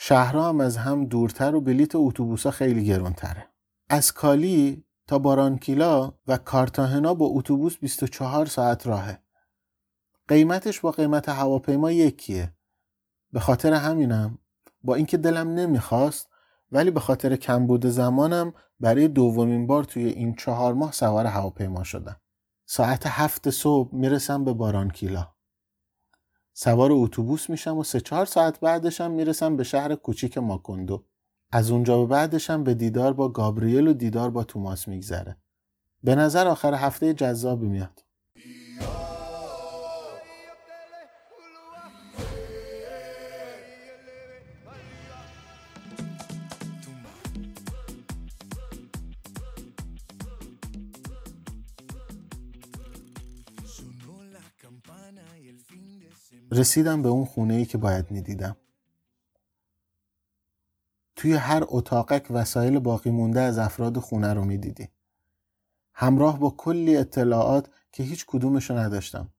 شهرها 0.00 0.48
هم 0.48 0.60
از 0.60 0.76
هم 0.76 1.04
دورتر 1.04 1.54
و 1.54 1.60
بلیت 1.60 1.92
اتوبوسا 1.94 2.50
خیلی 2.50 2.84
گرونتره. 2.84 3.48
از 3.88 4.12
کالی 4.12 4.84
تا 5.06 5.18
بارانکیلا 5.18 6.12
و 6.26 6.36
کارتاهنا 6.36 7.14
با 7.14 7.26
اتوبوس 7.26 7.76
24 7.76 8.46
ساعت 8.46 8.86
راهه. 8.86 9.22
قیمتش 10.28 10.80
با 10.80 10.90
قیمت 10.90 11.28
هواپیما 11.28 11.90
یکیه. 11.90 12.52
به 13.32 13.40
خاطر 13.40 13.72
همینم 13.72 14.38
با 14.82 14.94
اینکه 14.94 15.16
دلم 15.16 15.48
نمی‌خواست 15.48 16.28
ولی 16.72 16.90
به 16.90 17.00
خاطر 17.00 17.36
کمبود 17.36 17.86
زمانم 17.86 18.52
برای 18.80 19.08
دومین 19.08 19.66
بار 19.66 19.84
توی 19.84 20.04
این 20.04 20.34
چهار 20.34 20.74
ماه 20.74 20.92
سوار 20.92 21.26
هواپیما 21.26 21.84
شدم. 21.84 22.20
ساعت 22.66 23.06
هفت 23.06 23.50
صبح 23.50 23.94
می‌رسم 23.94 24.44
به 24.44 24.52
بارانکیلا. 24.52 25.37
سوار 26.60 26.90
اتوبوس 26.92 27.50
میشم 27.50 27.78
و 27.78 27.84
سه 27.84 28.00
چهار 28.00 28.26
ساعت 28.26 28.60
بعدشم 28.60 29.10
می‌رسم 29.10 29.56
به 29.56 29.64
شهر 29.64 29.94
کوچیک 29.94 30.38
ماکوندو. 30.38 31.04
از 31.52 31.70
اونجا 31.70 31.98
به 31.98 32.06
بعدشم 32.06 32.64
به 32.64 32.74
دیدار 32.74 33.12
با 33.12 33.28
گابریل 33.28 33.88
و 33.88 33.92
دیدار 33.92 34.30
با 34.30 34.44
توماس 34.44 34.88
میگذره. 34.88 35.36
به 36.02 36.14
نظر 36.14 36.46
آخر 36.46 36.74
هفته 36.74 37.14
جذابی 37.14 37.66
میاد. 37.66 38.04
رسیدم 56.52 57.02
به 57.02 57.08
اون 57.08 57.24
خونه 57.24 57.54
ای 57.54 57.64
که 57.64 57.78
باید 57.78 58.10
می‌دیدم. 58.10 58.56
توی 61.16 61.34
هر 61.34 61.62
اتاقک 61.68 62.26
وسایل 62.30 62.78
باقی 62.78 63.10
مونده 63.10 63.40
از 63.40 63.58
افراد 63.58 63.98
خونه 63.98 64.34
رو 64.34 64.44
می‌دیدی. 64.44 64.88
همراه 65.92 66.38
با 66.38 66.50
کلی 66.50 66.96
اطلاعات 66.96 67.70
که 67.92 68.02
هیچ 68.02 68.26
کدومشو 68.26 68.78
نداشتم. 68.78 69.30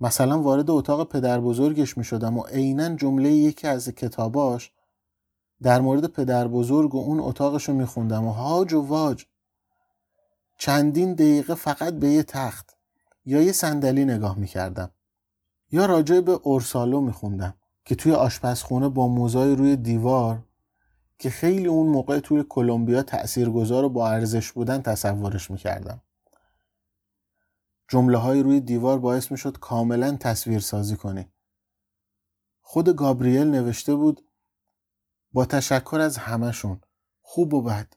مثلا 0.00 0.42
وارد 0.42 0.70
اتاق 0.70 1.08
پدر 1.08 1.40
بزرگش 1.40 1.98
می 1.98 2.04
شدم 2.04 2.38
و 2.38 2.44
عینا 2.44 2.96
جمله 2.96 3.32
یکی 3.32 3.66
از 3.66 3.88
کتاباش 3.88 4.72
در 5.62 5.80
مورد 5.80 6.06
پدر 6.06 6.48
بزرگ 6.48 6.94
و 6.94 6.98
اون 6.98 7.20
اتاقش 7.20 7.68
رو 7.68 7.74
می 7.74 7.86
خوندم 7.86 8.24
و 8.26 8.30
هاج 8.30 8.72
و 8.72 8.80
واج. 8.80 9.24
چندین 10.58 11.14
دقیقه 11.14 11.54
فقط 11.54 11.94
به 11.94 12.08
یه 12.08 12.22
تخت 12.22 12.76
یا 13.24 13.42
یه 13.42 13.52
صندلی 13.52 14.04
نگاه 14.04 14.38
می 14.38 14.46
کردم. 14.46 14.90
یا 15.72 15.86
راجع 15.86 16.20
به 16.20 16.32
اورسالو 16.32 17.00
میخوندم 17.00 17.54
که 17.84 17.94
توی 17.94 18.12
آشپزخونه 18.12 18.88
با 18.88 19.08
موزای 19.08 19.56
روی 19.56 19.76
دیوار 19.76 20.44
که 21.18 21.30
خیلی 21.30 21.66
اون 21.66 21.86
موقع 21.86 22.20
توی 22.20 22.44
کلمبیا 22.48 23.02
تاثیرگذار 23.02 23.84
و 23.84 23.88
با 23.88 24.08
ارزش 24.08 24.52
بودن 24.52 24.82
تصورش 24.82 25.50
می‌کردم. 25.50 26.02
جمله 27.88 28.18
های 28.18 28.42
روی 28.42 28.60
دیوار 28.60 28.98
باعث 28.98 29.30
می‌شد 29.32 29.58
کاملا 29.58 30.16
تصویر 30.16 30.60
سازی 30.60 30.96
کنی. 30.96 31.28
خود 32.60 32.88
گابریل 32.88 33.46
نوشته 33.46 33.94
بود 33.94 34.24
با 35.32 35.44
تشکر 35.44 36.00
از 36.00 36.16
همشون 36.16 36.80
خوب 37.20 37.54
و 37.54 37.62
بد. 37.62 37.92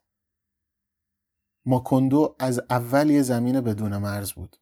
ماکندو 1.66 2.36
از 2.40 2.62
اول 2.70 3.10
یه 3.10 3.22
زمین 3.22 3.62
بدون 3.62 3.98
مرز 3.98 4.32
بود. 4.32 4.58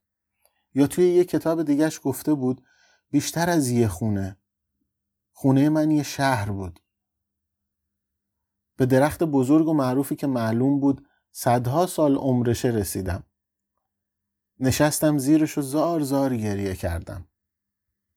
یا 0.74 0.88
توی 0.88 1.10
یه 1.10 1.26
کتاب 1.26 1.64
دیگهش 1.64 2.00
گفته 2.04 2.34
بود 2.34 2.62
بیشتر 3.12 3.50
از 3.50 3.70
یه 3.70 3.88
خونه. 3.88 4.38
خونه 5.32 5.70
من 5.70 5.92
یه 5.92 6.04
شهر 6.04 6.52
بود. 6.52 6.80
به 8.78 8.86
درخت 8.86 9.24
بزرگ 9.24 9.68
و 9.68 9.74
معروفی 9.74 10.16
که 10.16 10.28
معلوم 10.28 10.80
بود 10.80 11.08
صدها 11.32 11.86
سال 11.86 12.16
عمرشه 12.16 12.68
رسیدم. 12.68 13.24
نشستم 14.60 15.18
زیرش 15.18 15.58
و 15.58 15.62
زار 15.62 16.02
زار 16.02 16.38
گریه 16.38 16.76
کردم. 16.76 17.28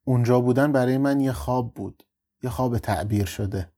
اونجا 0.05 0.41
بودن 0.41 0.73
برای 0.73 0.99
من 0.99 1.21
یه 1.21 1.33
خواب 1.33 1.75
بود. 1.75 2.07
یه 2.43 2.51
خواب 2.51 2.79
تعبیر 2.79 3.25
شده. 3.25 3.73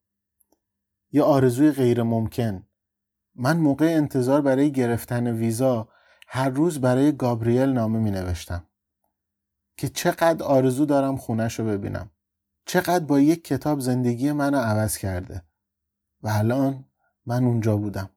یه 1.13 1.23
آرزوی 1.23 1.71
غیر 1.71 2.03
ممکن. 2.03 2.67
من 3.35 3.57
موقع 3.57 3.87
انتظار 3.87 4.41
برای 4.41 4.73
گرفتن 4.73 5.27
ویزا 5.27 5.89
هر 6.29 6.49
روز 6.49 6.81
برای 6.81 7.17
گابریل 7.17 7.69
نامه 7.69 7.99
می 7.99 8.11
نوشتم. 8.11 8.67
که 9.77 9.89
چقدر 9.89 10.45
آرزو 10.45 10.87
دارم 10.87 11.17
خونش 11.17 11.59
رو 11.59 11.67
ببینم. 11.67 12.11
چقدر 12.67 13.05
با 13.05 13.21
یک 13.21 13.45
کتاب 13.45 13.81
زندگی 13.81 14.33
منو 14.33 14.59
عوض 14.59 14.97
کرده. 14.97 15.43
و 16.23 16.29
الان 16.29 16.85
من 17.27 17.45
اونجا 17.45 17.77
بودم. 17.77 18.11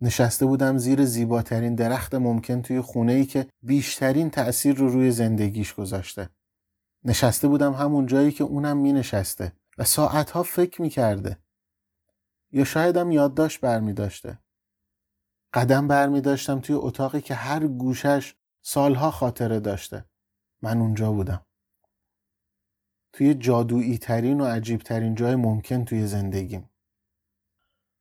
نشسته 0.00 0.46
بودم 0.46 0.78
زیر 0.78 1.04
زیباترین 1.04 1.74
درخت 1.74 2.14
ممکن 2.14 2.62
توی 2.62 2.80
خونه 2.80 3.12
ای 3.12 3.26
که 3.26 3.46
بیشترین 3.62 4.30
تأثیر 4.30 4.76
رو 4.76 4.88
روی 4.88 5.10
زندگیش 5.10 5.74
گذاشته. 5.74 6.28
نشسته 7.04 7.48
بودم 7.48 7.72
همون 7.72 8.06
جایی 8.06 8.32
که 8.32 8.44
اونم 8.44 8.76
می 8.76 8.92
نشسته 8.92 9.52
و 9.78 9.84
ساعتها 9.84 10.42
فکر 10.42 10.82
می 10.82 10.90
کرده 10.90 11.38
یا 12.52 12.64
شایدم 12.64 13.10
یادداشت 13.10 13.60
برمی 13.60 13.92
داشته. 13.92 14.38
قدم 15.52 15.88
برمی 15.88 16.20
داشتم 16.20 16.60
توی 16.60 16.76
اتاقی 16.76 17.20
که 17.20 17.34
هر 17.34 17.66
گوشش 17.66 18.34
سالها 18.62 19.10
خاطره 19.10 19.60
داشته. 19.60 20.04
من 20.62 20.78
اونجا 20.78 21.12
بودم. 21.12 21.46
توی 23.12 23.34
جادویی 23.34 23.98
ترین 23.98 24.40
و 24.40 24.44
عجیب 24.44 24.80
ترین 24.80 25.14
جای 25.14 25.36
ممکن 25.36 25.84
توی 25.84 26.06
زندگیم. 26.06 26.70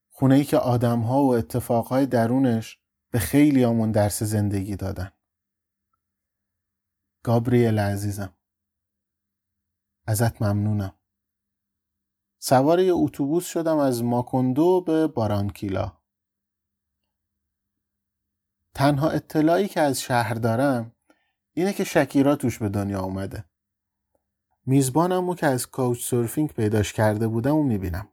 خونه 0.10 0.36
ای 0.36 0.44
که 0.44 0.58
آدم 0.58 1.00
ها 1.00 1.24
و 1.24 1.36
اتفاق 1.36 1.88
های 1.88 2.06
درونش 2.06 2.80
به 3.12 3.20
خیلی 3.20 3.66
آمون 3.66 3.92
درس 3.92 4.24
زندگی 4.24 4.76
دادن. 4.76 5.12
گابریل 7.24 7.80
عزیزم. 7.80 8.34
ازت 10.08 10.42
ممنونم. 10.42 10.94
سوار 12.40 12.80
یه 12.80 12.94
اتوبوس 12.94 13.46
شدم 13.46 13.78
از 13.78 14.04
ماکوندو 14.04 14.82
به 14.82 15.08
بارانکیلا. 15.08 15.98
تنها 18.74 19.10
اطلاعی 19.10 19.68
که 19.68 19.82
از 19.82 20.02
شهر 20.02 20.34
دارم 20.34 20.97
اینه 21.58 21.74
که 21.74 21.84
شکیرا 21.84 22.36
توش 22.36 22.60
به 22.60 22.70
دنیا 22.70 23.02
اومده 23.02 23.46
میزبانمو 24.66 25.36
که 25.36 25.48
از 25.48 25.68
کاوچ 25.68 26.10
سرفینگ 26.10 26.50
پیداش 26.50 26.94
کرده 26.94 27.28
بودم 27.28 27.56
و 27.56 27.64
می‌بینم 27.64 28.10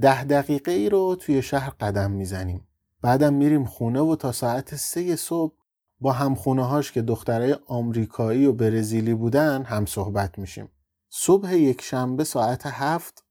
ده 0.00 0.24
دقیقه 0.24 0.72
ای 0.72 0.88
رو 0.88 1.16
توی 1.20 1.42
شهر 1.42 1.70
قدم 1.70 2.10
می‌زنیم 2.10 2.68
بعدم 3.02 3.34
میریم 3.34 3.64
خونه 3.64 4.00
و 4.00 4.16
تا 4.16 4.32
ساعت 4.32 4.76
سه 4.76 5.16
صبح 5.16 5.54
با 6.00 6.12
همخونه 6.12 6.66
هاش 6.66 6.92
که 6.92 7.02
دخترای 7.02 7.56
آمریکایی 7.66 8.46
و 8.46 8.52
برزیلی 8.52 9.14
بودن 9.14 9.62
هم 9.62 9.86
صحبت 9.86 10.38
میشیم. 10.38 10.68
صبح 11.08 11.54
یک 11.54 11.82
شنبه 11.82 12.24
ساعت 12.24 12.66
هفت 12.66 13.24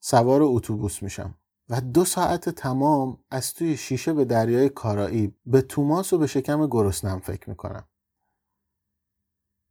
سوار 0.00 0.40
اتوبوس 0.42 1.02
میشم 1.02 1.34
و 1.68 1.80
دو 1.80 2.04
ساعت 2.04 2.48
تمام 2.48 3.18
از 3.30 3.54
توی 3.54 3.76
شیشه 3.76 4.12
به 4.12 4.24
دریای 4.24 4.68
کارائیب 4.68 5.36
به 5.46 5.62
توماس 5.62 6.12
و 6.12 6.18
به 6.18 6.26
شکم 6.26 6.66
گرسنم 6.66 7.20
فکر 7.20 7.50
می‌کنم. 7.50 7.88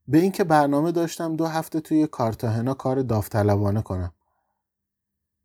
به 0.08 0.18
اینکه 0.18 0.44
برنامه 0.44 0.92
داشتم 0.92 1.36
دو 1.36 1.46
هفته 1.46 1.80
توی 1.80 2.08
کارتاهنا 2.08 2.74
کار 2.74 3.02
داوطلبانه 3.02 3.82
کنم. 3.82 4.14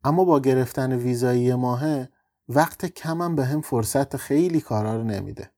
اما 0.03 0.23
با 0.23 0.39
گرفتن 0.39 0.91
ویزایی 0.91 1.55
ماهه 1.55 2.09
وقت 2.49 2.85
کمم 2.85 3.35
به 3.35 3.45
هم 3.45 3.61
فرصت 3.61 4.17
خیلی 4.17 4.61
کارا 4.61 4.97
رو 4.97 5.03
نمیده. 5.03 5.51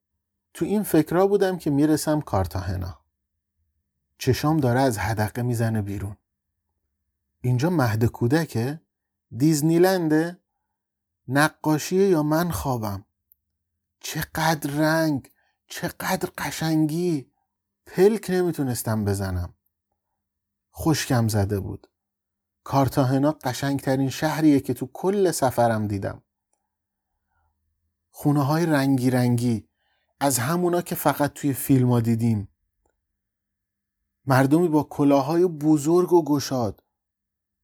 تو 0.53 0.65
این 0.65 0.83
فکرها 0.83 1.27
بودم 1.27 1.57
که 1.57 1.69
می‌رسم 1.69 2.21
کارتاهنا. 2.21 2.99
چشام 4.17 4.57
داره 4.57 4.79
از 4.79 4.97
حدقه 4.97 5.41
می‌زنه 5.41 5.81
بیرون. 5.81 6.17
اینجا 7.41 7.69
مهد 7.69 8.05
کودکه؟ 8.05 8.81
دیزنیلنده؟ 9.37 10.37
نقاشیه 11.27 12.09
یا 12.09 12.23
من 12.23 12.51
خوابم؟ 12.51 13.05
چقدر 13.99 14.71
رنگ؟ 14.71 15.31
چقدر 15.67 16.29
قشنگی؟ 16.37 17.32
پلک 17.85 18.29
نمی‌تونستم 18.29 19.05
بزنم. 19.05 19.53
خوشکم 20.71 21.27
زده 21.27 21.59
بود. 21.59 21.87
کارتاهنا 22.63 23.31
قشنگترین 23.31 24.09
شهریه 24.09 24.59
که 24.59 24.73
تو 24.73 24.89
کل 24.93 25.31
سفرم 25.31 25.87
دیدم. 25.87 26.21
خونه 28.09 28.43
های 28.43 28.65
رنگی 28.65 29.09
رنگی 29.09 29.67
از 30.19 30.39
همونا 30.39 30.81
که 30.81 30.95
فقط 30.95 31.33
توی 31.33 31.53
فیلم 31.53 31.91
ها 31.91 31.99
دیدیم. 31.99 32.47
مردمی 34.25 34.67
با 34.67 34.83
کلاهای 34.83 35.45
بزرگ 35.45 36.13
و 36.13 36.23
گشاد 36.23 36.83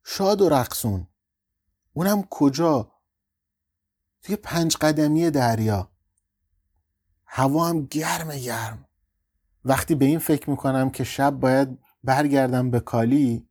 شاد 0.03 0.41
و 0.41 0.49
رقصون 0.49 1.07
اونم 1.93 2.23
کجا 2.29 2.91
توی 4.21 4.35
پنج 4.35 4.77
قدمی 4.77 5.31
دریا 5.31 5.91
هوا 7.25 7.67
هم 7.67 7.85
گرم 7.85 8.37
گرم 8.37 8.88
وقتی 9.69 9.95
به 9.95 10.05
این 10.05 10.19
فکر 10.19 10.49
می‌کنم 10.49 10.89
که 10.89 11.03
شب 11.03 11.31
باید 11.31 11.79
برگردم 12.03 12.71
به 12.71 12.79
کالی 12.79 13.47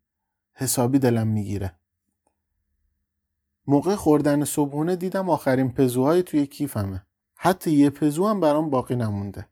حسابی 0.55 0.99
دلم 0.99 1.27
می‌گیره. 1.27 1.75
موقع 3.67 3.95
خوردن 3.95 4.45
صبحونه 4.45 4.97
دیدم 4.97 5.31
آخرین 5.31 5.73
پزوهای 5.73 6.23
توی 6.23 6.47
کیفمه. 6.47 7.07
حتی 7.35 7.71
یه 7.71 7.91
پزو 7.91 8.27
هم 8.27 8.41
برام 8.41 8.71
باقی 8.71 8.97
نمونده. 8.97 9.49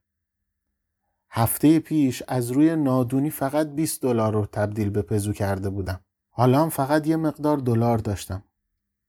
هفته 1.31 1.79
پیش 1.79 2.23
از 2.29 2.51
روی 2.51 2.77
نادونی 2.77 3.31
فقط 3.31 3.67
20 3.67 4.03
دلار 4.03 4.33
رو 4.33 4.47
تبدیل 4.47 4.91
به 4.91 5.03
پزو 5.03 5.33
کرده 5.33 5.71
بودم. 5.71 6.01
حالا 6.31 6.63
هم 6.63 6.69
فقط 6.69 7.07
یه 7.07 7.17
مقدار 7.17 7.57
دلار 7.57 7.99
داشتم. 7.99 8.43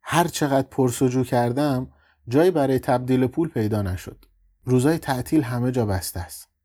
هر 0.02 0.28
چقدر 0.28 0.68
پرسجو 0.68 1.24
کردم 1.24 1.92
جایی 2.28 2.52
برای 2.52 2.80
تبدیل 2.80 3.28
پول 3.28 3.50
پیدا 3.50 3.82
نشد. 3.82 4.26
روزای 4.64 4.98
تعطیل 4.98 5.42
همه 5.42 5.72
جا 5.72 5.86
بسته 5.86 6.20
است. 6.20 6.57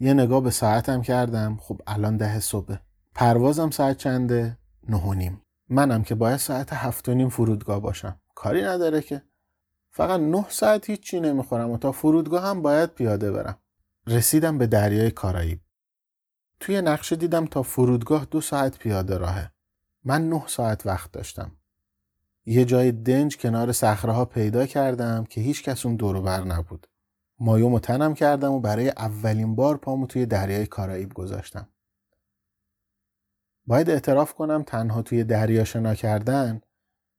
یه 0.00 0.14
نگاه 0.14 0.40
به 0.40 0.50
ساعتم 0.50 1.02
کردم. 1.02 1.56
خب 1.60 1.80
الان 1.86 2.16
ده 2.16 2.40
صبح. 2.40 2.76
پروازم 3.14 3.70
ساعت 3.70 3.96
چنده؟ 3.96 4.58
نه 4.88 4.96
و 4.96 5.14
نیم. 5.14 5.42
منم 5.68 6.02
که 6.02 6.14
باید 6.14 6.36
ساعت 6.36 6.72
هفت 6.72 7.08
و 7.08 7.14
نیم 7.14 7.28
فرودگاه 7.28 7.80
باشم. 7.80 8.20
کاری 8.34 8.62
نداره 8.62 9.00
که. 9.00 9.22
فقط 9.90 10.20
نه 10.20 10.46
ساعت 10.48 10.90
هیچی 10.90 11.20
نمی‌خورم 11.20 11.70
و 11.70 11.78
تا 11.78 11.92
فرودگاه 11.92 12.42
هم 12.42 12.62
باید 12.62 12.90
پیاده 12.90 13.32
برم. 13.32 13.58
رسیدم 14.06 14.58
به 14.58 14.66
دریای 14.66 15.10
کارائیب 15.10 15.60
توی 16.60 16.80
نقشه 16.80 17.16
دیدم 17.16 17.46
تا 17.46 17.62
فرودگاه 17.62 18.24
دو 18.24 18.40
ساعت 18.40 18.78
پیاده 18.78 19.18
راهه. 19.18 19.52
من 20.04 20.28
نه 20.28 20.42
ساعت 20.46 20.86
وقت 20.86 21.12
داشتم. 21.12 21.52
یه 22.46 22.64
جای 22.64 22.92
دنج 22.92 23.38
کنار 23.38 23.72
صخره 23.72 24.24
پیدا 24.24 24.66
کردم 24.66 25.24
که 25.24 25.40
هیچ 25.40 25.62
کس 25.62 25.86
اون 25.86 25.96
دور 25.96 26.20
بر 26.20 26.44
نبود. 26.44 26.86
مایوم 27.40 27.74
و 27.74 27.80
تنم 27.80 28.14
کردم 28.14 28.52
و 28.52 28.60
برای 28.60 28.88
اولین 28.88 29.54
بار 29.54 29.76
پامو 29.76 30.06
توی 30.06 30.26
دریای 30.26 30.66
کارائیب 30.66 31.14
گذاشتم. 31.14 31.68
باید 33.66 33.90
اعتراف 33.90 34.34
کنم 34.34 34.62
تنها 34.62 35.02
توی 35.02 35.24
دریا 35.24 35.64
شنا 35.64 35.94
کردن 35.94 36.60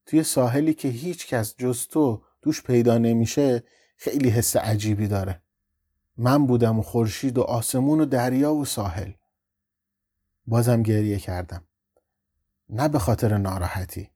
توی 0.06 0.24
ساحلی 0.24 0.74
که 0.74 0.88
هیچ 0.88 1.28
کس 1.28 1.56
جز 1.58 1.88
تو 1.88 2.24
توش 2.42 2.64
پیدا 2.64 2.98
نمیشه 2.98 3.64
خیلی 3.98 4.30
حس 4.30 4.56
عجیبی 4.56 5.08
داره. 5.08 5.42
من 6.18 6.48
بودم 6.48 6.80
و 6.80 6.82
خورشید 6.82 7.38
و 7.38 7.42
آسمون 7.42 8.00
و 8.00 8.06
دریا 8.06 8.54
و 8.54 8.66
ساحل. 8.66 9.12
بازم 10.48 10.84
گریه 10.84 11.20
کردم. 11.20 11.64
نه 12.70 12.88
به 12.88 13.00
خاطر 13.00 13.38
ناراحتی. 13.38 14.10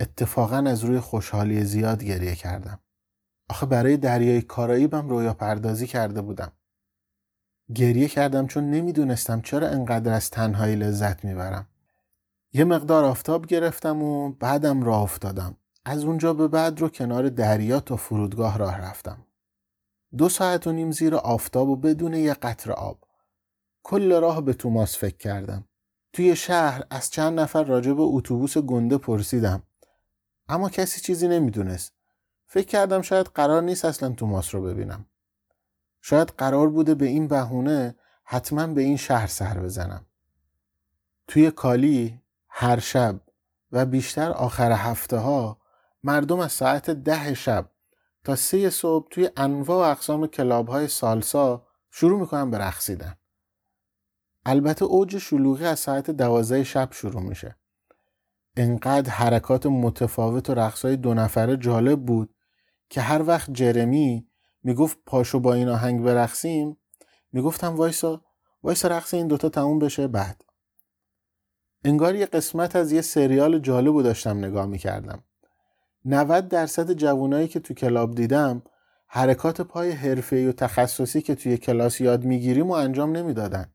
اتفاقا 0.00 0.56
از 0.56 0.84
روی 0.84 1.00
خوشحالی 1.00 1.64
زیاد 1.64 2.04
گریه 2.04 2.34
کردم. 2.34 2.80
آخه 3.52 3.66
برای 3.66 3.96
دریای 3.96 4.42
کارائیبم 4.42 5.08
رویا 5.08 5.34
پردازی 5.34 5.86
کرده 5.86 6.22
بودم. 6.22 6.52
گریه 7.74 8.08
کردم 8.08 8.46
چون 8.46 8.70
نمی‌دونستم 8.70 9.40
چرا 9.40 9.68
انقدر 9.68 10.12
از 10.12 10.30
تنهایی 10.30 10.76
لذت 10.76 11.24
می‌برم. 11.24 11.66
یه 12.52 12.64
مقدار 12.64 13.04
آفتاب 13.04 13.46
گرفتم 13.46 14.02
و 14.02 14.32
بعدم 14.32 14.82
راه 14.82 15.02
افتادم. 15.02 15.56
از 15.84 16.04
اونجا 16.04 16.34
به 16.34 16.48
بعد 16.48 16.80
رو 16.80 16.88
کنار 16.88 17.28
دریا 17.28 17.80
تا 17.80 17.96
فرودگاه 17.96 18.58
راه 18.58 18.78
رفتم. 18.78 19.26
دو 20.16 20.28
ساعت 20.28 20.66
و 20.66 20.72
نیم 20.72 20.90
زیر 20.90 21.14
آفتاب 21.14 21.68
و 21.68 21.76
بدون 21.76 22.14
یه 22.14 22.34
قطر 22.34 22.72
آب. 22.72 22.98
کل 23.82 24.20
راه 24.20 24.40
به 24.40 24.52
توماس 24.52 24.98
فکر 24.98 25.16
کردم. 25.16 25.64
توی 26.12 26.36
شهر 26.36 26.82
از 26.90 27.10
چند 27.10 27.40
نفر 27.40 27.64
راجع 27.64 27.92
به 27.92 28.02
اتوبوس 28.02 28.58
گنده 28.58 28.98
پرسیدم. 28.98 29.62
اما 30.48 30.68
کسی 30.68 31.00
چیزی 31.00 31.28
نمی‌دونست. 31.28 31.92
فکر 32.52 32.66
کردم 32.66 33.02
شاید 33.02 33.26
قرار 33.26 33.62
نیست 33.62 33.84
اصلا 33.84 34.08
توماس 34.08 34.54
رو 34.54 34.62
ببینم 34.62 35.06
شاید 36.00 36.28
قرار 36.28 36.68
بوده 36.70 36.94
به 36.94 37.06
این 37.06 37.28
بهونه 37.28 37.96
حتما 38.24 38.66
به 38.66 38.82
این 38.82 38.96
شهر 38.96 39.26
سر 39.26 39.58
بزنم 39.58 40.06
توی 41.28 41.50
کالی 41.50 42.20
هر 42.48 42.78
شب 42.78 43.20
و 43.72 43.86
بیشتر 43.86 44.30
آخر 44.30 44.72
هفته 44.72 45.16
ها 45.16 45.58
مردم 46.04 46.38
از 46.38 46.52
ساعت 46.52 46.90
ده 46.90 47.34
شب 47.34 47.70
تا 48.24 48.36
سه 48.36 48.70
صبح 48.70 49.08
توی 49.10 49.30
انواع 49.36 49.88
و 49.88 49.90
اقسام 49.90 50.26
کلاب 50.26 50.68
های 50.68 50.88
سالسا 50.88 51.66
شروع 51.90 52.20
می‌کنن 52.20 52.50
به 52.50 52.58
رقصیدن. 52.58 53.16
البته 54.46 54.84
اوج 54.84 55.18
شلوغی 55.18 55.64
از 55.64 55.78
ساعت 55.78 56.10
دوازده 56.10 56.64
شب 56.64 56.88
شروع 56.92 57.22
میشه. 57.22 57.56
انقدر 58.56 59.10
حرکات 59.10 59.66
متفاوت 59.66 60.50
و 60.50 60.54
رقصهای 60.54 60.96
دو 60.96 61.14
نفره 61.14 61.56
جالب 61.56 62.06
بود 62.06 62.31
که 62.92 63.00
هر 63.00 63.22
وقت 63.22 63.52
جرمی 63.52 64.26
می‌گفت 64.62 64.98
پاشو 65.06 65.40
با 65.40 65.54
این 65.54 65.68
آهنگ 65.68 66.02
برقصیم 66.02 66.76
می‌گفتم 67.32 67.76
وایسا 67.76 68.24
وایسا 68.62 68.88
رقص 68.88 69.14
این 69.14 69.26
دوتا 69.26 69.48
تموم 69.48 69.78
بشه 69.78 70.06
بعد. 70.08 70.44
انگار 71.84 72.14
یه 72.14 72.26
قسمت 72.26 72.76
از 72.76 72.92
یه 72.92 73.00
سریال 73.00 73.58
جالب 73.58 73.94
رو 73.94 74.02
داشتم 74.02 74.38
نگاه 74.38 74.66
می‌کردم. 74.66 75.24
90 76.04 76.48
درصد 76.48 76.92
جوانایی 76.92 77.48
که 77.48 77.60
تو 77.60 77.74
کلاب 77.74 78.14
دیدم 78.14 78.62
حرکات 79.06 79.60
پای 79.60 79.90
حرفه‌ای 79.90 80.46
و 80.46 80.52
تخصصی 80.52 81.22
که 81.22 81.34
توی 81.34 81.58
کلاس 81.58 82.00
یاد 82.00 82.24
می‌گیریم 82.24 82.70
و 82.70 82.72
انجام 82.72 83.16
نمی‌دادن. 83.16 83.74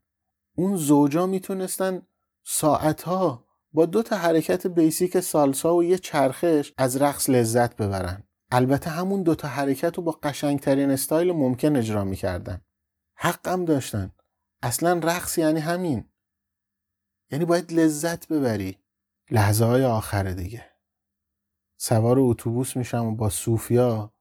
اون 0.56 0.76
زوجا 0.76 1.26
می‌تونستن 1.26 2.02
ساعتها 2.44 3.44
با 3.72 3.86
دو 3.86 4.02
تا 4.02 4.16
حرکت 4.16 4.66
بیسیک 4.66 5.20
سالسا 5.20 5.76
و 5.76 5.84
یه 5.84 5.98
چرخش 5.98 6.72
از 6.76 6.96
رقص 6.96 7.30
لذت 7.30 7.76
ببرن. 7.76 8.27
البته 8.50 8.90
همون 8.90 9.22
دوتا 9.22 9.48
حرکت 9.48 9.96
رو 9.96 10.02
با 10.02 10.12
قشنگترین 10.12 10.90
استایل 10.90 11.32
ممکن 11.32 11.76
اجرا 11.76 12.04
می‌کردن. 12.04 12.60
حقم 13.14 13.64
داشتن. 13.64 14.10
اصلا 14.62 15.00
رقص 15.02 15.38
یعنی 15.38 15.60
همین. 15.60 16.04
یعنی 17.30 17.44
باید 17.44 17.72
لذت 17.72 18.28
ببری. 18.28 18.78
لحظه 19.30 19.64
های 19.64 19.84
آخره 19.84 20.34
دیگه. 20.34 20.64
سوار 21.76 22.16
اتوبوس 22.20 22.76
میشم 22.76 23.06
و 23.06 23.14
با 23.14 23.30
صوفیا 23.30 24.12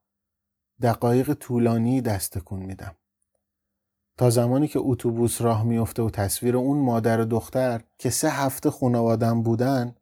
دقایق 0.81 1.33
طولانی 1.33 2.01
دستکون 2.01 2.59
میدم. 2.59 2.95
تا 4.17 4.29
زمانی 4.29 4.67
که 4.67 4.79
اتوبوس 4.79 5.41
راه 5.41 5.63
میفته 5.63 6.01
و 6.01 6.09
تصویر 6.09 6.57
اون 6.57 6.77
مادر 6.77 7.21
و 7.21 7.25
دختر 7.25 7.83
که 7.97 8.09
سه 8.09 8.29
هفته 8.29 8.71
خانوادم 8.71 9.43
بودن 9.43 9.95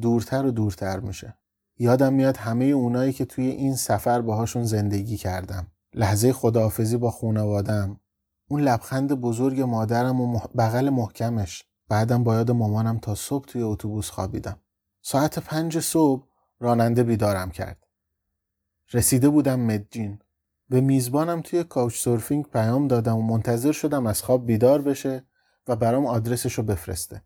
دورتر 0.00 0.46
و 0.46 0.50
دورتر 0.50 1.00
میشه. 1.00 1.38
یادم 1.78 2.12
میاد 2.12 2.36
همه 2.36 2.64
اونایی 2.64 3.12
که 3.12 3.24
توی 3.24 3.46
این 3.46 3.76
سفر 3.76 4.20
باهاشون 4.20 4.64
زندگی 4.64 5.16
کردم. 5.16 5.66
لحظه 5.94 6.32
خداحافظی 6.32 6.96
با 6.96 7.10
خونوادم 7.10 8.00
اون 8.48 8.60
لبخند 8.60 9.12
بزرگ 9.12 9.60
مادرم 9.60 10.20
و 10.20 10.40
بغل 10.58 10.90
محکمش. 10.90 11.64
بعدم 11.88 12.24
با 12.24 12.34
یاد 12.34 12.50
مامانم 12.50 12.98
تا 12.98 13.14
صبح 13.14 13.44
توی 13.44 13.62
اتوبوس 13.62 14.10
خوابیدم. 14.10 14.58
ساعت 15.02 15.38
پنج 15.38 15.78
صبح 15.78 16.26
راننده 16.60 17.02
بیدارم 17.02 17.50
کرد. 17.50 17.86
رسیده 18.92 19.28
بودم 19.28 19.60
مدجین. 19.60 20.18
به 20.68 20.80
میزبانم 20.80 21.40
توی 21.40 21.64
کاوچ 21.64 21.98
سورفینگ 21.98 22.44
پیام 22.44 22.88
دادم 22.88 23.16
و 23.16 23.22
منتظر 23.22 23.72
شدم 23.72 24.06
از 24.06 24.22
خواب 24.22 24.46
بیدار 24.46 24.82
بشه 24.82 25.24
و 25.68 25.76
برام 25.76 26.06
آدرسش 26.06 26.54
رو 26.54 26.64
بفرسته. 26.64 27.22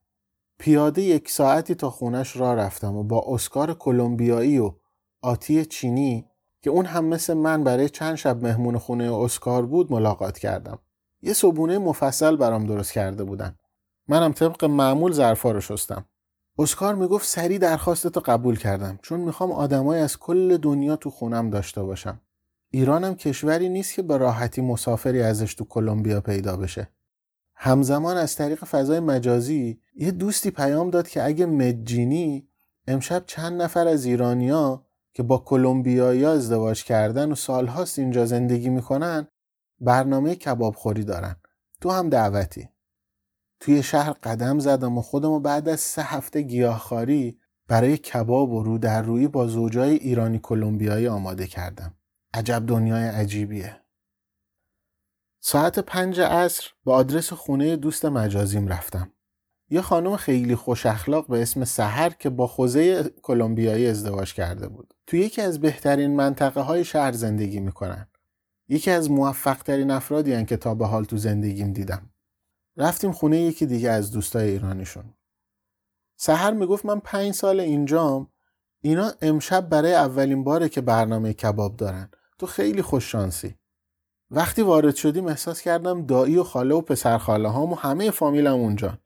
پیاده 0.58 1.02
یک 1.02 1.30
ساعتی 1.30 1.74
تا 1.74 1.90
خونش 1.90 2.36
را 2.36 2.54
رفتم 2.54 2.96
و 2.96 3.02
با 3.02 3.24
اسکار 3.28 3.74
کلمبیایی 3.74 4.58
و 4.58 4.74
آتی 5.22 5.64
چینی 5.64 6.26
که 6.62 6.70
اون 6.70 6.86
هم 6.86 7.04
مثل 7.04 7.34
من 7.34 7.64
برای 7.64 7.88
چند 7.88 8.14
شب 8.14 8.42
مهمون 8.42 8.78
خونه 8.78 9.14
اسکار 9.14 9.66
بود 9.66 9.92
ملاقات 9.92 10.38
کردم. 10.38 10.78
یه 11.22 11.32
صبونه 11.32 11.78
مفصل 11.78 12.36
برام 12.36 12.66
درست 12.66 12.92
کرده 12.92 13.24
بودن. 13.24 13.58
منم 14.08 14.32
طبق 14.32 14.64
معمول 14.64 15.12
ظرفا 15.12 15.50
رو 15.50 15.60
شستم. 15.60 16.04
اسکار 16.58 16.94
می‌گفت 16.94 17.26
سریع 17.26 17.58
درخواستتو 17.58 18.20
قبول 18.20 18.58
کردم 18.58 18.98
چون 19.02 19.20
می‌خوام 19.20 19.52
آدمای 19.52 20.00
از 20.00 20.18
کل 20.18 20.56
دنیا 20.56 20.96
تو 20.96 21.10
خونم 21.10 21.50
داشته 21.50 21.82
باشم. 21.82 22.20
ایرانم 22.70 23.14
کشوری 23.14 23.68
نیست 23.68 23.94
که 23.94 24.02
به 24.02 24.16
راحتی 24.16 24.60
مسافری 24.60 25.22
ازش 25.22 25.54
تو 25.54 25.64
کلمبیا 25.64 26.20
پیدا 26.20 26.56
بشه. 26.56 26.88
همزمان 27.56 28.16
از 28.16 28.36
طریق 28.36 28.64
فضای 28.64 29.00
مجازی 29.00 29.80
یه 29.94 30.10
دوستی 30.10 30.50
پیام 30.50 30.90
داد 30.90 31.08
که 31.08 31.24
اگه 31.24 31.46
مجینی 31.46 32.48
امشب 32.86 33.24
چند 33.26 33.62
نفر 33.62 33.88
از 33.88 34.04
ایرانیا 34.04 34.86
که 35.12 35.22
با 35.22 35.38
کلمبیایی 35.38 36.24
ازدواج 36.24 36.84
کردن 36.84 37.32
و 37.32 37.34
سالهاست 37.34 37.98
اینجا 37.98 38.26
زندگی 38.26 38.68
می‌کنن 38.68 39.28
برنامه 39.80 40.34
کباب 40.34 40.74
خوری 40.74 41.04
دارن. 41.04 41.36
تو 41.80 41.90
هم 41.90 42.08
دعوتی. 42.08 42.68
توی 43.60 43.82
شهر 43.82 44.12
قدم 44.12 44.58
زدم 44.58 44.98
و 44.98 45.02
خودم 45.02 45.30
و 45.30 45.40
بعد 45.40 45.68
از 45.68 45.80
سه 45.80 46.02
هفته 46.02 46.42
گیاهخواری 46.42 47.38
برای 47.68 47.96
کباب 47.96 48.52
و 48.52 48.62
رو 48.62 48.78
در 48.78 49.02
روی 49.02 49.28
با 49.28 49.46
زوجای 49.46 49.94
ایرانی 49.94 50.38
کلمبیایی 50.42 51.08
آماده 51.08 51.46
کردم. 51.46 51.94
عجب 52.34 52.66
دنیای 52.66 53.04
عجیبیه. 53.04 53.85
ساعت 55.48 55.78
پنج 55.78 56.20
عصر 56.20 56.70
به 56.84 56.92
آدرس 56.92 57.32
خونه 57.32 57.76
دوست 57.76 58.04
مجازیم 58.04 58.68
رفتم. 58.68 59.12
یه 59.70 59.80
خانم 59.80 60.16
خیلی 60.16 60.54
خوش 60.54 60.86
اخلاق 60.86 61.26
به 61.26 61.42
اسم 61.42 61.64
سحر 61.64 62.10
که 62.10 62.30
با 62.30 62.46
خوزه 62.46 63.10
کلمبیایی 63.22 63.86
ازدواج 63.86 64.34
کرده 64.34 64.68
بود. 64.68 64.94
تو 65.06 65.16
یکی 65.16 65.42
از 65.42 65.60
بهترین 65.60 66.16
منطقه 66.16 66.60
های 66.60 66.84
شهر 66.84 67.12
زندگی 67.12 67.60
می‌کنن. 67.60 68.08
یکی 68.68 68.90
از 68.90 69.10
موفق 69.10 69.62
ترین 69.62 69.90
افرادی 69.90 70.32
هن 70.32 70.44
که 70.44 70.56
تا 70.56 70.74
به 70.74 70.86
حال 70.86 71.04
تو 71.04 71.16
زندگیم 71.16 71.72
دیدم. 71.72 72.10
رفتیم 72.76 73.12
خونه 73.12 73.40
یکی 73.40 73.66
دیگه 73.66 73.90
از 73.90 74.10
دوستای 74.10 74.50
ایرانیشون. 74.50 75.14
سحر 76.16 76.52
می‌گفت 76.52 76.86
من 76.86 77.00
پنج 77.00 77.34
سال 77.34 77.60
اینجام 77.60 78.30
اینا 78.80 79.12
امشب 79.22 79.68
برای 79.68 79.94
اولین 79.94 80.44
باره 80.44 80.68
که 80.68 80.80
برنامه 80.80 81.32
کباب 81.32 81.76
دارن. 81.76 82.10
تو 82.38 82.46
خیلی 82.46 82.82
خوش 82.82 83.12
شانسی. 83.12 83.56
وقتی 84.30 84.62
وارد 84.62 84.94
شدیم 84.94 85.26
احساس 85.26 85.60
کردم 85.60 86.06
دایی 86.06 86.36
و 86.36 86.44
خاله 86.44 86.74
و 86.74 86.80
پسر 86.80 87.18
خاله 87.18 87.48
هام 87.48 87.72
و 87.72 87.74
همه 87.74 88.10
فامیلم 88.10 88.54
اونجان 88.54 88.98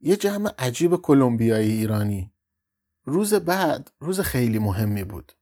یه 0.00 0.16
جمع 0.16 0.50
عجیب 0.58 0.96
کلمبیایی 0.96 1.70
ایرانی. 1.70 2.32
روز 3.04 3.34
بعد 3.34 3.90
روز 4.00 4.20
خیلی 4.20 4.58
مهمی 4.58 5.04
بود. 5.04 5.32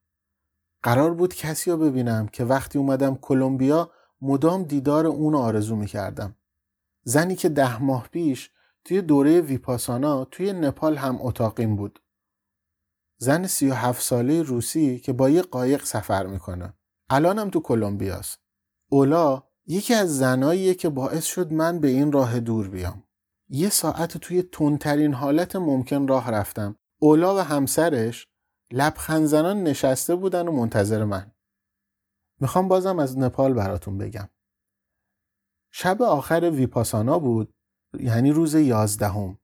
قرار 0.82 1.14
بود 1.14 1.34
کسی 1.34 1.70
رو 1.70 1.76
ببینم 1.76 2.28
که 2.28 2.44
وقتی 2.44 2.78
اومدم 2.78 3.14
کلمبیا 3.14 3.90
مدام 4.20 4.62
دیدار 4.62 5.06
اون 5.06 5.34
آرزو 5.34 5.76
می‌کردم. 5.76 6.36
زنی 7.02 7.36
که 7.36 7.48
ده 7.48 7.82
ماه 7.82 8.08
پیش 8.08 8.50
توی 8.84 9.02
دوره 9.02 9.40
ویپاسانا 9.40 10.24
توی 10.24 10.52
نپال 10.52 10.96
هم 10.96 11.18
اتاقیم 11.20 11.76
بود. 11.76 12.02
زن 13.16 13.46
سی 13.46 13.70
و 13.70 13.74
هفت 13.74 14.02
ساله 14.02 14.42
روسی 14.42 14.98
که 14.98 15.12
با 15.12 15.30
یه 15.30 15.42
قایق 15.42 15.84
سفر 15.84 16.26
می‌کنه. 16.26 16.74
الانم 17.10 17.50
تو 17.50 17.60
کلمبیاست. 17.60 18.43
اولا 18.88 19.42
یکی 19.66 19.94
از 19.94 20.18
زناییه 20.18 20.74
که 20.74 20.88
باعث 20.88 21.24
شد 21.24 21.52
من 21.52 21.80
به 21.80 21.88
این 21.88 22.12
راه 22.12 22.40
دور 22.40 22.68
بیام. 22.68 23.04
یه 23.48 23.68
ساعت 23.68 24.18
توی 24.18 24.42
تندترین 24.42 25.14
حالت 25.14 25.56
ممکن 25.56 26.08
راه 26.08 26.30
رفتم. 26.30 26.76
اولا 26.98 27.36
و 27.36 27.38
همسرش 27.38 28.28
لبخند 28.72 29.26
زنان 29.26 29.62
نشسته 29.62 30.14
بودن 30.14 30.48
و 30.48 30.52
منتظر 30.52 31.04
من. 31.04 31.32
می‌خوام 32.40 32.68
بازم 32.68 32.98
از 32.98 33.18
نپال 33.18 33.54
براتون 33.54 33.98
بگم. 33.98 34.28
شب 35.70 36.02
آخر 36.02 36.50
ویپاسانا 36.50 37.18
بود 37.18 37.54
یعنی 38.00 38.32
روز 38.32 38.54
یازدهم 38.54 39.38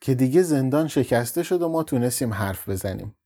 که 0.00 0.14
دیگه 0.14 0.42
زندان 0.42 0.88
شکسته 0.88 1.42
شد 1.42 1.62
و 1.62 1.68
ما 1.68 1.82
تونستیم 1.82 2.34
حرف 2.34 2.68
بزنیم. 2.68 3.16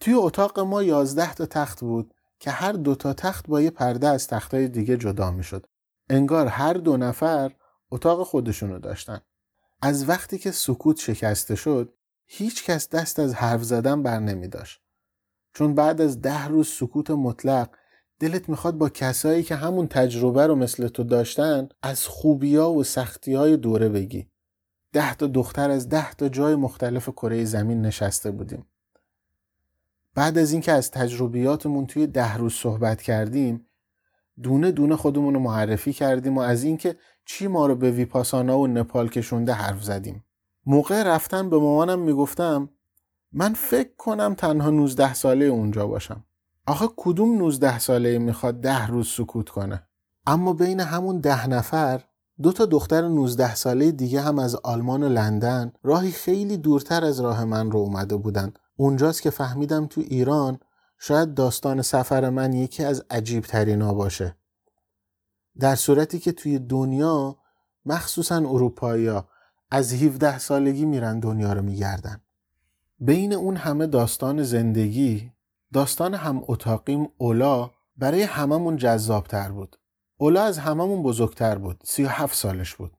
توی 0.00 0.14
اتاق 0.14 0.60
ما 0.60 0.82
یازده 0.82 1.34
تا 1.34 1.46
تخت 1.46 1.80
بود. 1.80 2.14
که 2.38 2.50
هر 2.50 2.72
دو 2.72 2.94
تا 2.94 3.12
تخت 3.12 3.48
با 3.48 3.60
یه 3.60 3.70
پرده 3.70 4.08
از 4.08 4.26
تختای 4.26 4.68
دیگه 4.68 4.96
جدا 4.96 5.30
می‌شد 5.30 5.66
انگار 6.10 6.46
هر 6.46 6.74
دو 6.74 6.96
نفر 6.96 7.52
اتاق 7.90 8.22
خودشونو 8.22 8.78
داشتن 8.78 9.20
از 9.82 10.08
وقتی 10.08 10.38
که 10.38 10.50
سکوت 10.50 10.98
شکسته 10.98 11.54
شد 11.54 11.94
هیچ 12.26 12.64
کس 12.64 12.88
دست 12.88 13.18
از 13.18 13.34
حرف 13.34 13.62
زدن 13.62 14.02
بر 14.02 14.18
نمی 14.18 14.48
داشت. 14.48 14.80
چون 15.54 15.74
بعد 15.74 16.00
از 16.00 16.20
ده 16.20 16.48
روز 16.48 16.68
سکوت 16.68 17.10
مطلق 17.10 17.68
دلت 18.20 18.48
می‌خواد 18.48 18.78
با 18.78 18.88
کسایی 18.88 19.42
که 19.42 19.54
همون 19.54 19.88
تجربه 19.88 20.46
رو 20.46 20.54
مثل 20.54 20.88
تو 20.88 21.04
داشتن 21.04 21.68
از 21.82 22.06
خوبیا 22.06 22.70
و 22.70 22.84
سختی 22.84 23.34
های 23.34 23.56
دوره 23.56 23.88
بگی. 23.88 24.30
ده 24.92 25.14
تا 25.14 25.26
دختر 25.26 25.70
از 25.70 25.88
ده 25.88 26.14
تا 26.14 26.28
جای 26.28 26.54
مختلف 26.54 27.08
کره 27.08 27.44
زمین 27.44 27.82
نشسته 27.82 28.30
بودیم. 28.30 28.66
بعد 30.16 30.38
از 30.38 30.52
اینکه 30.52 30.72
از 30.72 30.90
تجربیاتمون 30.90 31.86
توی 31.86 32.06
ده 32.06 32.36
روز 32.36 32.54
صحبت 32.54 33.02
کردیم 33.02 33.66
دونه 34.42 34.72
دونه 34.72 34.96
خودمون 34.96 35.34
رو 35.34 35.40
معرفی 35.40 35.92
کردیم 35.92 36.38
و 36.38 36.40
از 36.40 36.62
اینکه 36.62 36.96
چی 37.24 37.46
ما 37.46 37.66
رو 37.66 37.74
به 37.74 37.90
ویپاسانا 37.90 38.58
و 38.58 38.66
نپال 38.66 39.08
کشونده 39.08 39.52
حرف 39.52 39.84
زدیم. 39.84 40.24
موقع 40.66 41.02
رفتن 41.02 41.50
به 41.50 41.58
مامانم 41.58 41.98
می‌گفتم 41.98 42.68
من 43.32 43.52
فکر 43.52 43.96
کنم 43.98 44.34
تنها 44.34 44.70
19 44.70 45.14
ساله 45.14 45.44
اونجا 45.44 45.86
باشم. 45.86 46.24
آخه 46.66 46.88
کدوم 46.96 47.38
19 47.38 47.78
ساله 47.78 48.18
می‌خواد 48.18 48.60
ده 48.60 48.86
روز 48.86 49.08
سکوت 49.08 49.48
کنه؟ 49.48 49.86
اما 50.26 50.52
بین 50.52 50.80
همون 50.80 51.18
ده 51.18 51.46
نفر 51.48 52.04
دو 52.42 52.52
تا 52.52 52.64
دختر 52.64 53.08
19 53.08 53.54
ساله 53.54 53.90
دیگه 53.90 54.20
هم 54.20 54.38
از 54.38 54.56
آلمان 54.56 55.02
و 55.02 55.08
لندن 55.08 55.72
راهی 55.82 56.10
خیلی 56.10 56.56
دورتر 56.56 57.04
از 57.04 57.20
راه 57.20 57.44
من 57.44 57.70
رو 57.70 57.78
اومده 57.78 58.16
بودن. 58.16 58.52
اونجاست 58.76 59.22
که 59.22 59.30
فهمیدم 59.30 59.86
تو 59.86 60.00
ایران 60.00 60.58
شاید 60.98 61.34
داستان 61.34 61.82
سفر 61.82 62.30
من 62.30 62.52
یکی 62.52 62.84
از 62.84 63.04
عجیب 63.10 63.44
ترینا 63.44 63.94
باشه. 63.94 64.36
در 65.58 65.74
صورتی 65.74 66.18
که 66.18 66.32
توی 66.32 66.58
دنیا 66.58 67.36
مخصوصا 67.86 68.36
اروپایی 68.36 69.10
از 69.70 69.92
17 69.92 70.38
سالگی 70.38 70.84
میرن 70.84 71.20
دنیا 71.20 71.52
رو 71.52 71.62
میگردن. 71.62 72.20
بین 72.98 73.32
اون 73.32 73.56
همه 73.56 73.86
داستان 73.86 74.42
زندگی 74.42 75.32
داستان 75.72 76.14
هم 76.14 76.42
اتاقیم 76.46 77.08
اولا 77.18 77.70
برای 77.96 78.22
هممون 78.22 78.76
جذابتر 78.76 79.52
بود. 79.52 79.76
اولا 80.18 80.42
از 80.42 80.58
هممون 80.58 81.02
بزرگتر 81.02 81.58
بود 81.58 81.80
37 81.84 82.36
سالش 82.36 82.74
بود. 82.74 82.92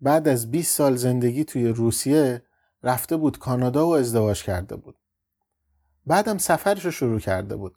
بعد 0.00 0.28
از 0.28 0.50
20 0.50 0.76
سال 0.76 0.96
زندگی 0.96 1.44
توی 1.44 1.68
روسیه 1.68 2.42
رفته 2.86 3.16
بود 3.16 3.38
کانادا 3.38 3.86
و 3.86 3.90
ازدواج 3.96 4.42
کرده 4.42 4.76
بود. 4.76 4.96
بعدم 6.06 6.38
سفرش 6.38 6.84
رو 6.84 6.90
شروع 6.90 7.20
کرده 7.20 7.56
بود. 7.56 7.76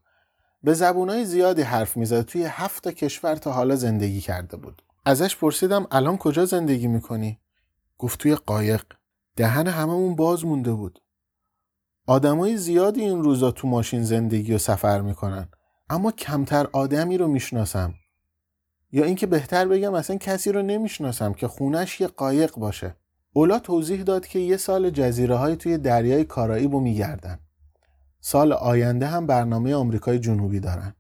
به 0.63 0.74
زبونای 0.74 1.26
زیادی 1.26 1.62
حرف 1.62 1.98
می‌زد 1.98 2.22
توی 2.22 2.45
هفت 2.45 2.88
کشور 2.88 3.36
تا 3.36 3.52
حالا 3.52 3.76
زندگی 3.76 4.22
کرده 4.22 4.58
بود. 4.58 4.82
ازش 5.06 5.36
پرسیدم 5.36 5.88
الان 5.91 6.17
کجا 6.17 6.45
زندگی 6.45 6.88
می‌کنی؟ 6.88 7.39
گفت 7.98 8.19
توی 8.19 8.36
قایق. 8.36 8.84
دهن 9.36 9.67
هممون 9.67 10.15
باز 10.15 10.45
مونده 10.45 10.72
بود. 10.72 11.02
آدمای 12.08 12.58
زیادی 12.58 13.02
این 13.02 13.24
روزا 13.24 13.52
تو 13.52 13.67
ماشین 13.67 14.04
زندگی 14.04 14.54
و 14.54 14.58
سفر 14.58 15.02
می‌کنن. 15.02 15.48
اما 15.89 16.12
کمتر 16.12 16.67
آدمی 16.74 17.17
رو 17.17 17.28
می‌شناسم. 17.28 17.93
یا 18.91 19.06
اینکه 19.06 19.28
بهتر 19.28 19.67
بگم 19.67 19.93
اصلا 19.93 20.17
کسی 20.17 20.52
رو 20.52 20.62
نمی‌شناسم 20.62 21.34
که 21.34 21.48
خونش 21.48 22.02
یه 22.02 22.08
قایق 22.08 22.56
باشه. 22.56 22.95
اولا 23.39 23.60
توضیح 23.60 24.04
داد 24.04 24.28
که 24.28 24.39
یه 24.39 24.58
سال 24.58 24.89
جزیره 24.89 25.36
های 25.36 25.56
توی 25.56 25.78
دریای 25.78 26.25
کارائیب 26.25 26.73
رو 26.73 26.80
میگردن. 26.80 27.39
سال 28.19 28.54
آینده 28.54 29.08
هم 29.08 29.28
برنامه 29.28 29.75
آمریکای 29.75 30.19
جنوبی 30.19 30.60
دارن. 30.60 30.95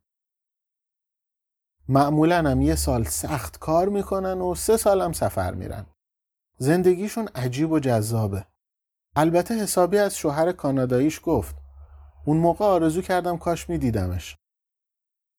معمولا 1.89 2.37
هم 2.37 2.61
یه 2.61 2.75
سال 2.75 3.03
سخت 3.03 3.59
کار 3.59 3.89
می‌کنن 3.89 4.41
و 4.41 4.55
سه 4.55 4.77
سال 4.77 5.01
هم 5.01 5.13
سفر 5.13 5.53
میرن. 5.53 5.85
زندگیشون 6.57 7.27
عجیب 7.35 7.71
و 7.71 7.79
جذابه. 7.79 8.45
البته 9.15 9.53
حسابی 9.53 9.97
از 9.97 10.17
شوهر 10.17 10.51
کاناداییش 10.51 11.19
گفت 11.23 11.55
اون 12.25 12.37
موقع 12.37 12.65
آرزو 12.65 13.01
کردم 13.01 13.37
کاش 13.37 13.69
میدیدمش. 13.69 14.37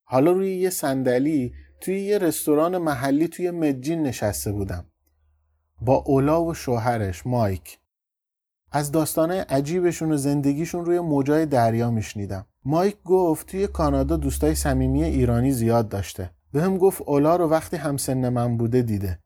حالا 0.04 0.32
روی 0.32 0.56
یه 0.56 0.70
صندلی 0.70 1.54
توی 1.80 2.00
یه 2.00 2.18
رستوران 2.18 2.78
محلی 2.78 3.28
توی 3.28 3.50
مدجین 3.50 4.02
نشسته 4.02 4.52
بودم. 4.52 4.89
با 5.80 5.94
اولا 5.94 6.44
و 6.44 6.54
شوهرش 6.54 7.26
مایک. 7.26 7.78
از 8.72 8.92
داستانه 8.92 9.46
عجیبشون 9.48 10.12
و 10.12 10.16
زندگیشون 10.16 10.84
روی 10.84 11.00
موجای 11.00 11.46
دریا 11.46 11.90
میشنیدم. 11.90 12.46
مایک 12.64 13.02
گفت 13.04 13.46
توی 13.46 13.66
کانادا 13.66 14.16
دوستای 14.16 14.54
صمیمی 14.54 15.04
ایرانی 15.04 15.52
زیاد 15.52 15.88
داشته. 15.88 16.30
به 16.52 16.62
هم 16.62 16.78
گفت 16.78 17.02
اولا 17.06 17.36
رو 17.36 17.48
وقتی 17.48 17.76
همسن 17.76 18.28
من 18.28 18.56
بوده 18.56 18.82
دیده. 18.82 19.18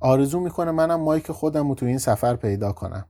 آرزو 0.00 0.40
می‌کنه 0.40 0.70
منم 0.70 1.00
مایک 1.00 1.32
خودم 1.32 1.68
رو 1.68 1.74
تو 1.74 1.86
این 1.86 1.98
سفر 1.98 2.36
پیدا 2.36 2.72
کنم. 2.72 3.08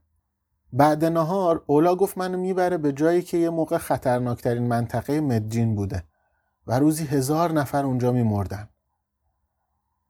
بعد 0.73 1.05
نهار 1.05 1.63
اولا 1.67 1.95
گفت 1.95 2.17
منو 2.17 2.37
می‌بره 2.37 2.77
به 2.77 2.93
جایی 2.93 3.21
که 3.21 3.37
یه 3.37 3.49
موقع 3.49 3.77
خطرناکترین 3.77 4.67
منطقه 4.67 5.21
مدجین 5.21 5.75
بوده 5.75 6.03
و 6.67 6.79
روزی 6.79 7.05
هزار 7.05 7.51
نفر 7.51 7.85
اونجا 7.85 8.11
میمردن. 8.11 8.69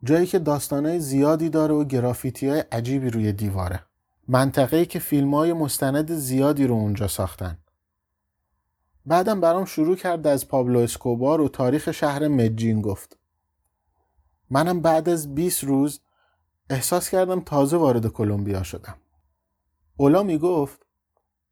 جایی 0.03 0.27
که 0.27 0.39
داستانهای 0.39 0.99
زیادی 0.99 1.49
داره 1.49 1.73
و 1.73 1.83
گرافیتی 1.83 2.49
های 2.49 2.63
عجیبی 2.71 3.09
روی 3.09 3.33
دیواره. 3.33 3.83
منطقه‌ای 4.27 4.85
که 4.85 4.99
فیلم 4.99 5.35
های 5.35 5.53
مستند 5.53 6.13
زیادی 6.13 6.67
رو 6.67 6.75
اونجا 6.75 7.07
ساختن. 7.07 7.57
بعدم 9.05 9.41
برام 9.41 9.65
شروع 9.65 9.95
کرد 9.95 10.27
از 10.27 10.47
پابلو 10.47 10.79
اسکوبار 10.79 11.41
و 11.41 11.49
تاریخ 11.49 11.91
شهر 11.91 12.27
مدجین 12.27 12.81
گفت. 12.81 13.17
منم 14.49 14.81
بعد 14.81 15.09
از 15.09 15.35
20 15.35 15.63
روز 15.63 15.99
احساس 16.69 17.09
کردم 17.09 17.39
تازه 17.39 17.77
وارد 17.77 18.07
کلمبیا 18.07 18.63
شدم. 18.63 18.95
اولا 19.97 20.23
می 20.23 20.37
گفت 20.37 20.85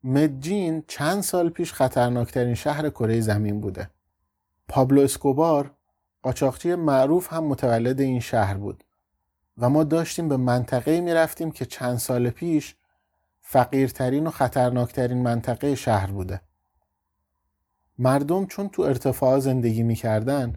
مدجین 0.04 0.84
چند 0.88 1.22
سال 1.22 1.50
پیش 1.50 1.74
خطرناکترین 1.74 2.56
شهر 2.56 2.90
کره 2.90 3.22
زمین 3.22 3.62
بوده. 3.62 3.90
پابلو 4.68 5.02
اسکوبار 5.02 5.77
قاچاقچی 6.24 6.76
معروف 6.76 7.34
هم 7.34 7.44
متولد 7.44 8.02
این 8.02 8.20
شهر 8.20 8.58
بود 8.58 8.84
و 9.58 9.70
ما 9.70 9.84
داشتیم 9.84 10.30
به 10.30 10.38
منطقه 10.38 11.02
می 11.02 11.14
رفتیم 11.14 11.52
که 11.52 11.66
چند 11.66 11.98
سال 11.98 12.30
پیش 12.30 12.76
فقیرترین 13.42 14.28
و 14.28 14.30
خطرناکترین 14.30 15.24
منطقه 15.24 15.76
شهر 15.76 16.12
بوده 16.12 16.42
مردم 18.00 18.46
چون 18.46 18.70
تو 18.70 18.82
ارتفاع 18.82 19.40
زندگی 19.40 19.84
می‌کردن 19.84 20.56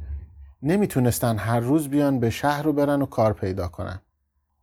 نمی‌تونستن 0.63 1.39
هر 1.39 1.61
روز 1.61 1.89
بیان 1.89 2.21
به 2.21 2.31
شهر 2.31 2.63
رو 2.63 2.73
برن 2.73 3.03
و 3.03 3.07
کار 3.07 3.33
پیدا 3.33 3.69
کنن. 3.69 4.01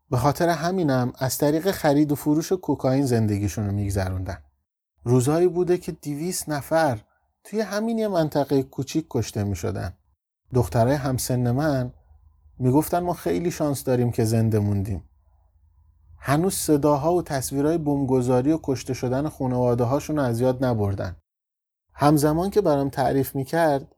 به 0.10 0.18
خاطر 0.18 0.50
همینم 0.50 1.14
از 1.20 1.38
طریق 1.38 1.72
خرید 1.72 2.12
و 2.12 2.16
فروش 2.16 2.52
کوکائین 2.52 3.06
زندگیشون 3.06 3.66
رو 3.66 3.72
میگذروندن. 3.72 4.38
روزهایی 5.04 5.48
بوده 5.48 5.78
که 5.78 5.92
دیویس 5.92 6.50
نفر 6.50 7.00
توی 7.44 7.62
همین 7.62 7.98
یه 7.98 8.08
منطقه 8.08 8.64
کوچیک 8.64 9.06
کشته 9.10 9.44
می 9.44 9.56
دخترای 10.54 10.96
همسن 10.96 11.52
من 11.52 11.94
می‌گفتن 12.60 13.00
ما 13.00 13.14
خیلی 13.14 13.52
شانس 13.52 13.84
داریم 13.84 14.12
که 14.12 14.26
زنده 14.26 14.60
موندیم. 14.60 15.04
هنوز 16.18 16.54
صداها 16.54 17.14
و 17.14 17.22
تصویرهای 17.22 17.78
بمبگذاری 17.78 18.52
و 18.52 18.60
کشته 18.64 18.94
شدن 18.94 19.30
خانواده 19.30 19.84
هاشون 19.84 20.20
از 20.20 20.42
یاد 20.42 20.66
نبردن. 20.66 21.16
همزمان 21.94 22.50
که 22.50 22.62
برام 22.62 22.90
تعریف 22.90 23.36
می‌کرد 23.36 23.96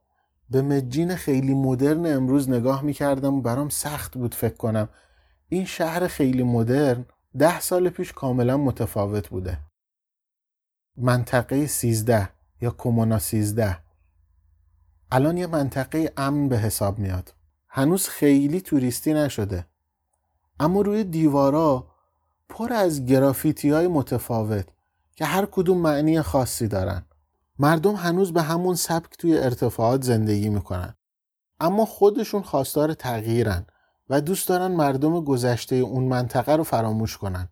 به 0.49 0.61
مجین 0.61 1.15
خیلی 1.15 1.53
مدرن 1.53 2.05
امروز 2.05 2.49
نگاه 2.49 2.81
می‌کردم 2.81 3.33
و 3.33 3.41
برام 3.41 3.69
سخت 3.69 4.17
بود 4.17 4.35
فکر 4.35 4.55
کنم 4.55 4.89
این 5.49 5.65
شهر 5.65 6.07
خیلی 6.07 6.43
مدرن 6.43 7.05
ده 7.37 7.59
سال 7.59 7.89
پیش 7.89 8.13
کاملا 8.13 8.57
متفاوت 8.57 9.29
بوده 9.29 9.59
منطقه 10.97 11.67
سیزده 11.67 12.29
یا 12.61 12.71
کومونا 12.71 13.19
سیزده 13.19 13.77
الان 15.11 15.37
یه 15.37 15.47
منطقه 15.47 16.13
امن 16.17 16.49
به 16.49 16.57
حساب 16.57 16.99
میاد. 16.99 17.33
هنوز 17.67 18.07
خیلی 18.07 18.61
توریستی 18.61 19.13
نشده. 19.13 19.65
اما 20.59 20.81
روی 20.81 21.03
دیوارا 21.03 21.87
پر 22.49 22.73
از 22.73 23.05
گرافیتی 23.05 23.69
های 23.69 23.87
متفاوت 23.87 24.65
که 25.15 25.25
هر 25.25 25.45
کدوم 25.45 25.77
معنی 25.77 26.21
خاصی 26.21 26.67
دارن. 26.67 27.05
مردم 27.59 27.95
هنوز 27.95 28.33
به 28.33 28.41
همون 28.41 28.75
سبک 28.75 29.17
توی 29.17 29.37
ارتفاعات 29.37 30.03
زندگی 30.03 30.49
می‌کنن. 30.49 30.95
اما 31.59 31.85
خودشون 31.85 32.41
خواستار 32.41 32.93
تغییرن 32.93 33.65
و 34.09 34.21
دوست 34.21 34.47
دارن 34.47 34.71
مردم 34.71 35.21
گذشته 35.21 35.75
اون 35.75 36.03
منطقه 36.03 36.55
رو 36.55 36.63
فراموش 36.63 37.17
کنن. 37.17 37.49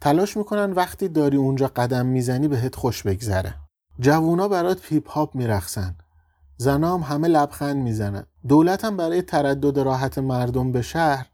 تلاش 0.00 0.36
می‌کنن 0.36 0.72
وقتی 0.72 1.08
داری 1.08 1.36
اونجا 1.36 1.66
قدم 1.76 2.06
می‌زنی 2.06 2.48
بهت 2.48 2.74
خوش 2.74 3.02
بگذره. 3.02 3.54
جوونا 4.00 4.48
برات 4.48 4.80
پیپ 4.80 5.08
هاپ 5.08 5.34
میرخسن 5.34 5.96
زنا 6.62 6.94
هم 6.98 7.14
همه 7.14 7.28
لبخند 7.28 7.76
می‌زنن. 7.76 8.26
دولت 8.48 8.84
هم 8.84 8.96
برای 8.96 9.22
تردد 9.22 9.78
راحت 9.78 10.18
مردم 10.18 10.72
به 10.72 10.82
شهر 10.82 11.26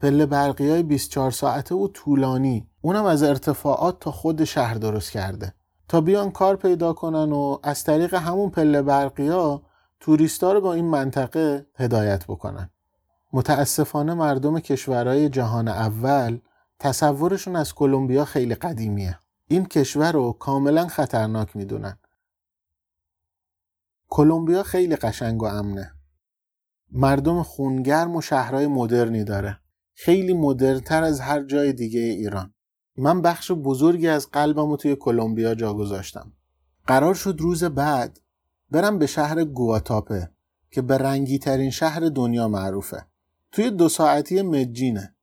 پله 0.00 0.26
برقی 0.26 0.70
های 0.70 0.82
24 0.82 1.30
ساعته 1.30 1.74
و 1.74 1.88
طولانی. 1.88 2.66
اونم 2.80 3.04
از 3.04 3.22
ارتفاعات 3.22 4.00
تا 4.00 4.10
خود 4.10 4.44
شهر 4.44 4.74
درست 4.74 5.10
کرده. 5.10 5.54
تا 5.88 6.00
بیان 6.00 6.30
کار 6.30 6.56
پیدا 6.56 6.92
کنن 6.92 7.32
و 7.32 7.58
از 7.62 7.84
طریق 7.84 8.14
همون 8.14 8.50
پله 8.50 8.82
برقیا 8.82 9.62
توریستا 10.00 10.52
رو 10.52 10.60
با 10.60 10.72
این 10.72 10.84
منطقه 10.84 11.66
هدایت 11.76 12.24
بکنن. 12.24 12.70
متاسفانه 13.32 14.14
مردم 14.14 14.60
کشورهای 14.60 15.28
جهان 15.28 15.68
اول 15.68 16.38
تصورشون 16.78 17.56
از 17.56 17.74
کلمبیا 17.74 18.24
خیلی 18.24 18.54
قدیمیه. 18.54 19.18
این 19.48 19.66
کشور 19.66 20.12
رو 20.12 20.32
کاملا 20.32 20.86
خطرناک 20.86 21.56
می‌دونن. 21.56 21.98
کلمبیا 24.14 24.62
خیلی 24.62 24.96
قشنگ 24.96 25.42
و 25.42 25.44
امنه. 25.46 25.92
مردم 26.90 27.42
خونگرم 27.42 28.16
و 28.16 28.20
شهرهای 28.20 28.66
مدرنی 28.66 29.24
داره. 29.24 29.58
خیلی 29.94 30.32
مدرنتر 30.32 31.02
از 31.02 31.20
هر 31.20 31.42
جای 31.42 31.72
دیگه 31.72 32.00
ایران. 32.00 32.54
من 32.96 33.22
بخش 33.22 33.50
بزرگی 33.52 34.08
از 34.08 34.30
قلبم 34.30 34.70
رو 34.70 34.76
توی 34.76 34.96
کلمبیا 34.96 35.54
جا 35.54 35.74
گذاشتم. 35.74 36.32
قرار 36.86 37.14
شد 37.14 37.36
روز 37.40 37.64
بعد 37.64 38.20
برم 38.70 38.98
به 38.98 39.06
شهر 39.06 39.44
گواتاپه 39.44 40.30
که 40.70 40.82
به 40.82 40.98
رنگی 40.98 41.38
ترین 41.38 41.70
شهر 41.70 42.00
دنیا 42.00 42.48
معروفه. 42.48 43.06
توی 43.52 43.70
دو 43.70 43.88
ساعتی 43.88 44.42
مجینه. 44.42 45.14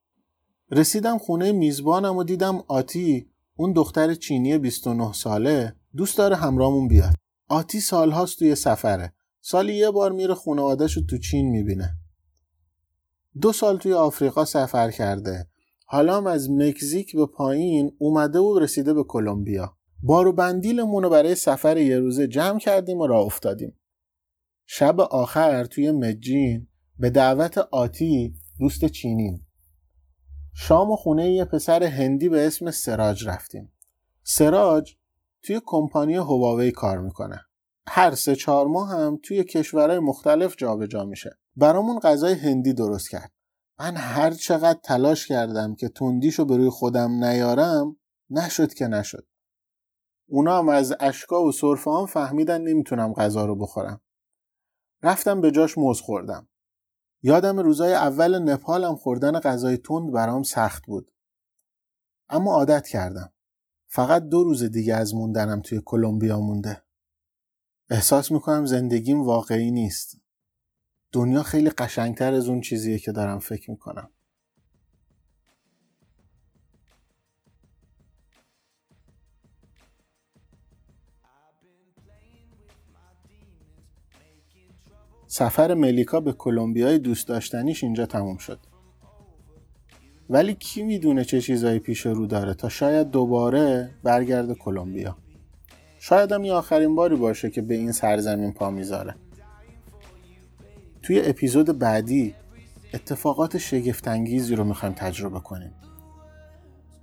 رسیدم 0.72 1.18
خونه 1.18 1.52
میزبانم 1.52 2.18
و 2.18 2.24
دیدم 2.24 2.64
آتی 2.68 3.30
اون 3.56 3.74
دختر 3.74 4.14
چینی 4.14 4.58
29 4.58 5.14
ساله 5.14 5.76
دوست 5.96 6.18
داره 6.18 6.36
همراهمون 6.36 6.88
بیاد. 6.88 7.16
آتی 7.50 7.80
سالهاست 7.80 8.40
توی 8.40 8.56
سفره. 8.56 9.14
سالی 9.42 9.74
یه 9.74 9.92
بار 9.92 10.12
میره 10.12 10.34
خانوادهش 10.34 10.94
رو 10.94 11.04
تو 11.10 11.18
چین 11.18 11.50
می‌بینه. 11.50 11.96
دو 13.42 13.54
سال 13.54 13.78
توی 13.78 13.94
آفریقا 13.94 14.46
سفر 14.46 14.92
کرده. 14.92 15.48
حالا 15.86 16.18
هم 16.18 16.28
از 16.28 16.50
مکزیک 16.52 17.16
به 17.16 17.26
پایین 17.26 17.96
اومده 17.98 18.40
و 18.40 18.60
رسیده 18.60 18.94
به 18.94 19.04
کلمبیا. 19.04 19.78
بار 20.04 20.28
و 20.28 20.34
بندیلمون 20.34 21.04
رو 21.04 21.10
برای 21.10 21.36
سفر 21.36 21.78
یه 21.78 22.00
روزه 22.00 22.28
جمع 22.28 22.60
کردیم 22.60 22.98
و 22.98 23.08
راه 23.08 23.26
افتادیم. 23.26 23.80
شب 24.66 25.00
آخر 25.00 25.66
توی 25.66 25.92
مجین 25.92 26.68
به 27.00 27.10
دعوت 27.10 27.58
آتی 27.58 28.34
دوست 28.60 28.86
چینیم. 28.86 29.48
شام 30.54 30.92
و 30.92 30.96
خونه 30.96 31.32
یه 31.32 31.46
پسر 31.46 31.84
هندی 31.84 32.30
به 32.30 32.48
اسم 32.48 32.72
سراج 32.72 33.28
رفتیم. 33.28 33.74
سراج 34.24 34.96
توی 35.44 35.62
کمپانی 35.66 36.16
هواوی 36.16 36.72
کار 36.72 37.00
می‌کنه. 37.00 37.46
هر 37.88 38.16
سه 38.16 38.36
چهار 38.36 38.68
ماه 38.68 38.90
هم 38.90 39.20
توی 39.24 39.44
کشورهای 39.44 40.00
مختلف 40.00 40.56
جابجا 40.58 40.88
جا 40.88 41.06
میشه. 41.06 41.38
برامون 41.56 42.00
غذای 42.00 42.34
هندی 42.34 42.74
درست 42.74 43.10
کرد. 43.10 43.32
من 43.80 43.96
هر 43.98 44.32
چقدر 44.32 44.80
تلاش 44.84 45.28
کردم 45.28 45.76
که 45.76 45.90
تندیشو 45.90 46.46
به 46.46 46.58
روی 46.58 46.70
خودم 46.70 47.24
نیارم 47.24 47.98
نشد 48.30 48.74
که 48.74 48.88
نشد. 48.88 49.28
اونا 50.28 50.58
هم 50.58 50.70
از 50.70 50.96
اشکا 51.00 51.44
و 51.44 51.52
صرفه 51.52 51.92
هم 51.92 52.06
فهمیدن 52.06 52.62
نمی‌تونم 52.62 53.14
غذا 53.14 53.46
رو 53.46 53.56
بخورم. 53.56 54.02
رفتم 55.04 55.42
به 55.42 55.52
جاش 55.52 55.78
موز 55.78 56.02
خوردم. 56.02 56.48
یادم 57.22 57.60
روزای 57.60 57.94
اول 57.94 58.40
نپالم 58.40 58.96
خوردن 58.96 59.40
غذای 59.40 59.78
تند 59.78 60.12
برام 60.12 60.44
سخت 60.44 60.86
بود. 60.86 61.12
اما 62.30 62.54
عادت 62.54 62.88
کردم. 62.88 63.34
فقط 63.92 64.24
دو 64.24 64.44
روز 64.44 64.64
دیگه 64.64 64.96
از 64.96 65.16
موندنم 65.16 65.62
توی 65.62 65.82
کلمبیا 65.86 66.40
مونده. 66.40 66.82
احساس 67.90 68.32
می‌کنم 68.32 68.66
زندگیم 68.66 69.24
واقعی 69.24 69.72
نیست. 69.72 70.18
دنیا 71.12 71.44
خیلی 71.44 71.70
قشنگتر 71.70 72.34
از 72.34 72.48
اون 72.48 72.62
چیزیه 72.62 73.00
که 73.00 73.12
دارم 73.12 73.40
فکر 73.40 73.72
می‌کنم. 73.72 74.10
سفر 85.28 85.74
ملیکا 85.74 86.20
به 86.20 86.34
کلمبیای 86.34 87.00
دوست 87.00 87.28
داشتنیش 87.28 87.84
اینجا 87.84 88.06
تموم 88.06 88.38
شد. 88.38 88.69
ولی 90.30 90.54
کی 90.54 90.84
می‌دونه 90.84 91.24
چه 91.24 91.42
چیزایی 91.42 91.80
پیش 91.80 92.06
رو 92.06 92.28
داره 92.28 92.54
تا 92.54 92.70
شاید 92.70 93.12
دوباره 93.12 93.90
برگرده 94.04 94.56
کلمبیا. 94.56 95.18
شاید 96.00 96.32
هم 96.32 96.42
این 96.42 96.52
آخرین 96.52 96.96
باری 96.96 97.16
باشه 97.16 97.50
که 97.50 97.62
به 97.62 97.76
این 97.76 97.92
سرزمین 97.92 98.54
پا 98.54 98.70
می‌ذاره. 98.70 99.16
توی 101.02 101.22
اپیزود 101.26 101.80
بعدی 101.80 102.36
اتفاقات 102.94 103.58
شگفتانگیزی 103.58 104.56
رو 104.56 104.64
می‌خوایم 104.64 104.96
تجربه 104.96 105.40
کنیم. 105.40 105.74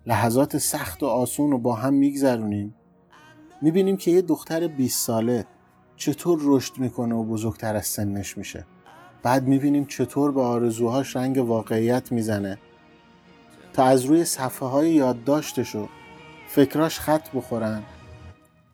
لحظات 0.06 0.58
سخت 0.58 1.02
و 1.02 1.06
آسون 1.06 1.50
رو 1.50 1.58
با 1.58 1.74
هم 1.74 1.94
میگذرونیم. 1.94 2.74
می‌بینیم 3.62 3.96
که 3.96 4.10
یه 4.10 4.22
دختر 4.22 4.68
20 4.68 5.06
ساله 5.06 5.46
چطور 5.96 6.40
رشد 6.42 6.78
می‌کنه 6.78 7.14
و 7.14 7.24
بزرگتر 7.24 7.76
از 7.76 7.86
سنش 7.86 8.38
میشه. 8.38 8.66
بعد 9.22 9.46
می‌بینیم 9.46 9.84
چطور 9.84 10.32
به 10.32 10.40
آرزوهاش 10.40 11.16
رنگ 11.16 11.36
واقعیت 11.36 12.12
می‌زنه. 12.12 12.58
تا 13.76 13.84
از 13.84 14.04
روی 14.04 14.24
صفحه 14.24 14.68
های 14.68 14.90
یادداشتش 14.90 15.74
و 15.74 15.88
فکراش 16.48 17.00
خط 17.00 17.28
بخورن. 17.34 17.82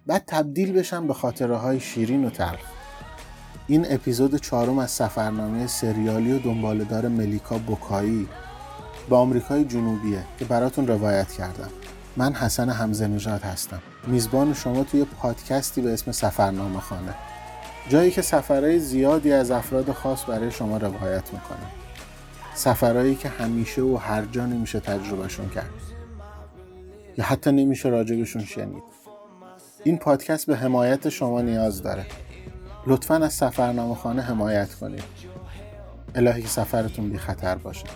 بعد 0.06 0.24
تبدیل 0.26 0.72
بشن 0.72 1.06
به 1.06 1.14
خاطره 1.14 1.56
های 1.56 1.80
شیرین 1.80 2.24
و 2.24 2.30
تلخ. 2.30 2.60
این 3.66 3.86
اپیزود 3.90 4.36
چهارم 4.36 4.78
از 4.78 4.90
سفرنامه 4.90 5.66
سریالی 5.66 6.32
و 6.32 6.38
دنبالدار 6.38 7.08
ملیکا 7.08 7.58
بوکایی 7.58 8.28
به 9.10 9.16
آمریکای 9.16 9.64
جنوبیه 9.64 10.24
که 10.38 10.44
براتون 10.44 10.86
روایت 10.86 11.32
کردم. 11.32 11.70
من 12.16 12.32
حسن 12.34 12.70
حمزه 12.70 13.06
نژاد 13.06 13.42
هستم. 13.42 13.82
میزبان 14.06 14.54
شما 14.54 14.84
توی 14.84 15.04
پادکستی 15.04 15.80
به 15.80 15.92
اسم 15.92 16.12
سفرنامه 16.12 16.80
خانه 16.80 17.14
جایی 17.88 18.10
که 18.10 18.22
سفرهای 18.22 18.78
زیادی 18.78 19.32
از 19.32 19.50
افراد 19.50 19.92
خاص 19.92 20.24
برای 20.28 20.50
شما 20.50 20.76
روایت 20.76 21.32
می‌کنه. 21.32 21.81
سفرهایی 22.54 23.14
که 23.14 23.28
همیشه 23.28 23.82
و 23.82 23.96
هر 23.96 24.24
جا 24.24 24.46
نمیشه 24.46 24.80
تجربهشون 24.80 25.48
کرد. 25.48 25.70
یا 27.18 27.24
حتی 27.24 27.52
نمیشه 27.52 27.88
راجبشون 27.88 28.44
شنید. 28.44 28.82
این 29.84 29.98
پادکست 29.98 30.46
به 30.46 30.56
حمایت 30.56 31.08
شما 31.08 31.40
نیاز 31.40 31.82
داره. 31.82 32.06
لطفا 32.86 33.14
از 33.14 33.32
سفرنامه 33.32 33.94
خانه 33.94 34.22
حمایت 34.22 34.74
کنید. 34.74 35.04
الهی 36.14 36.42
که 36.42 36.48
سفرتون 36.48 37.08
بی 37.10 37.18
خطر 37.18 37.54
باشه. 37.54 37.86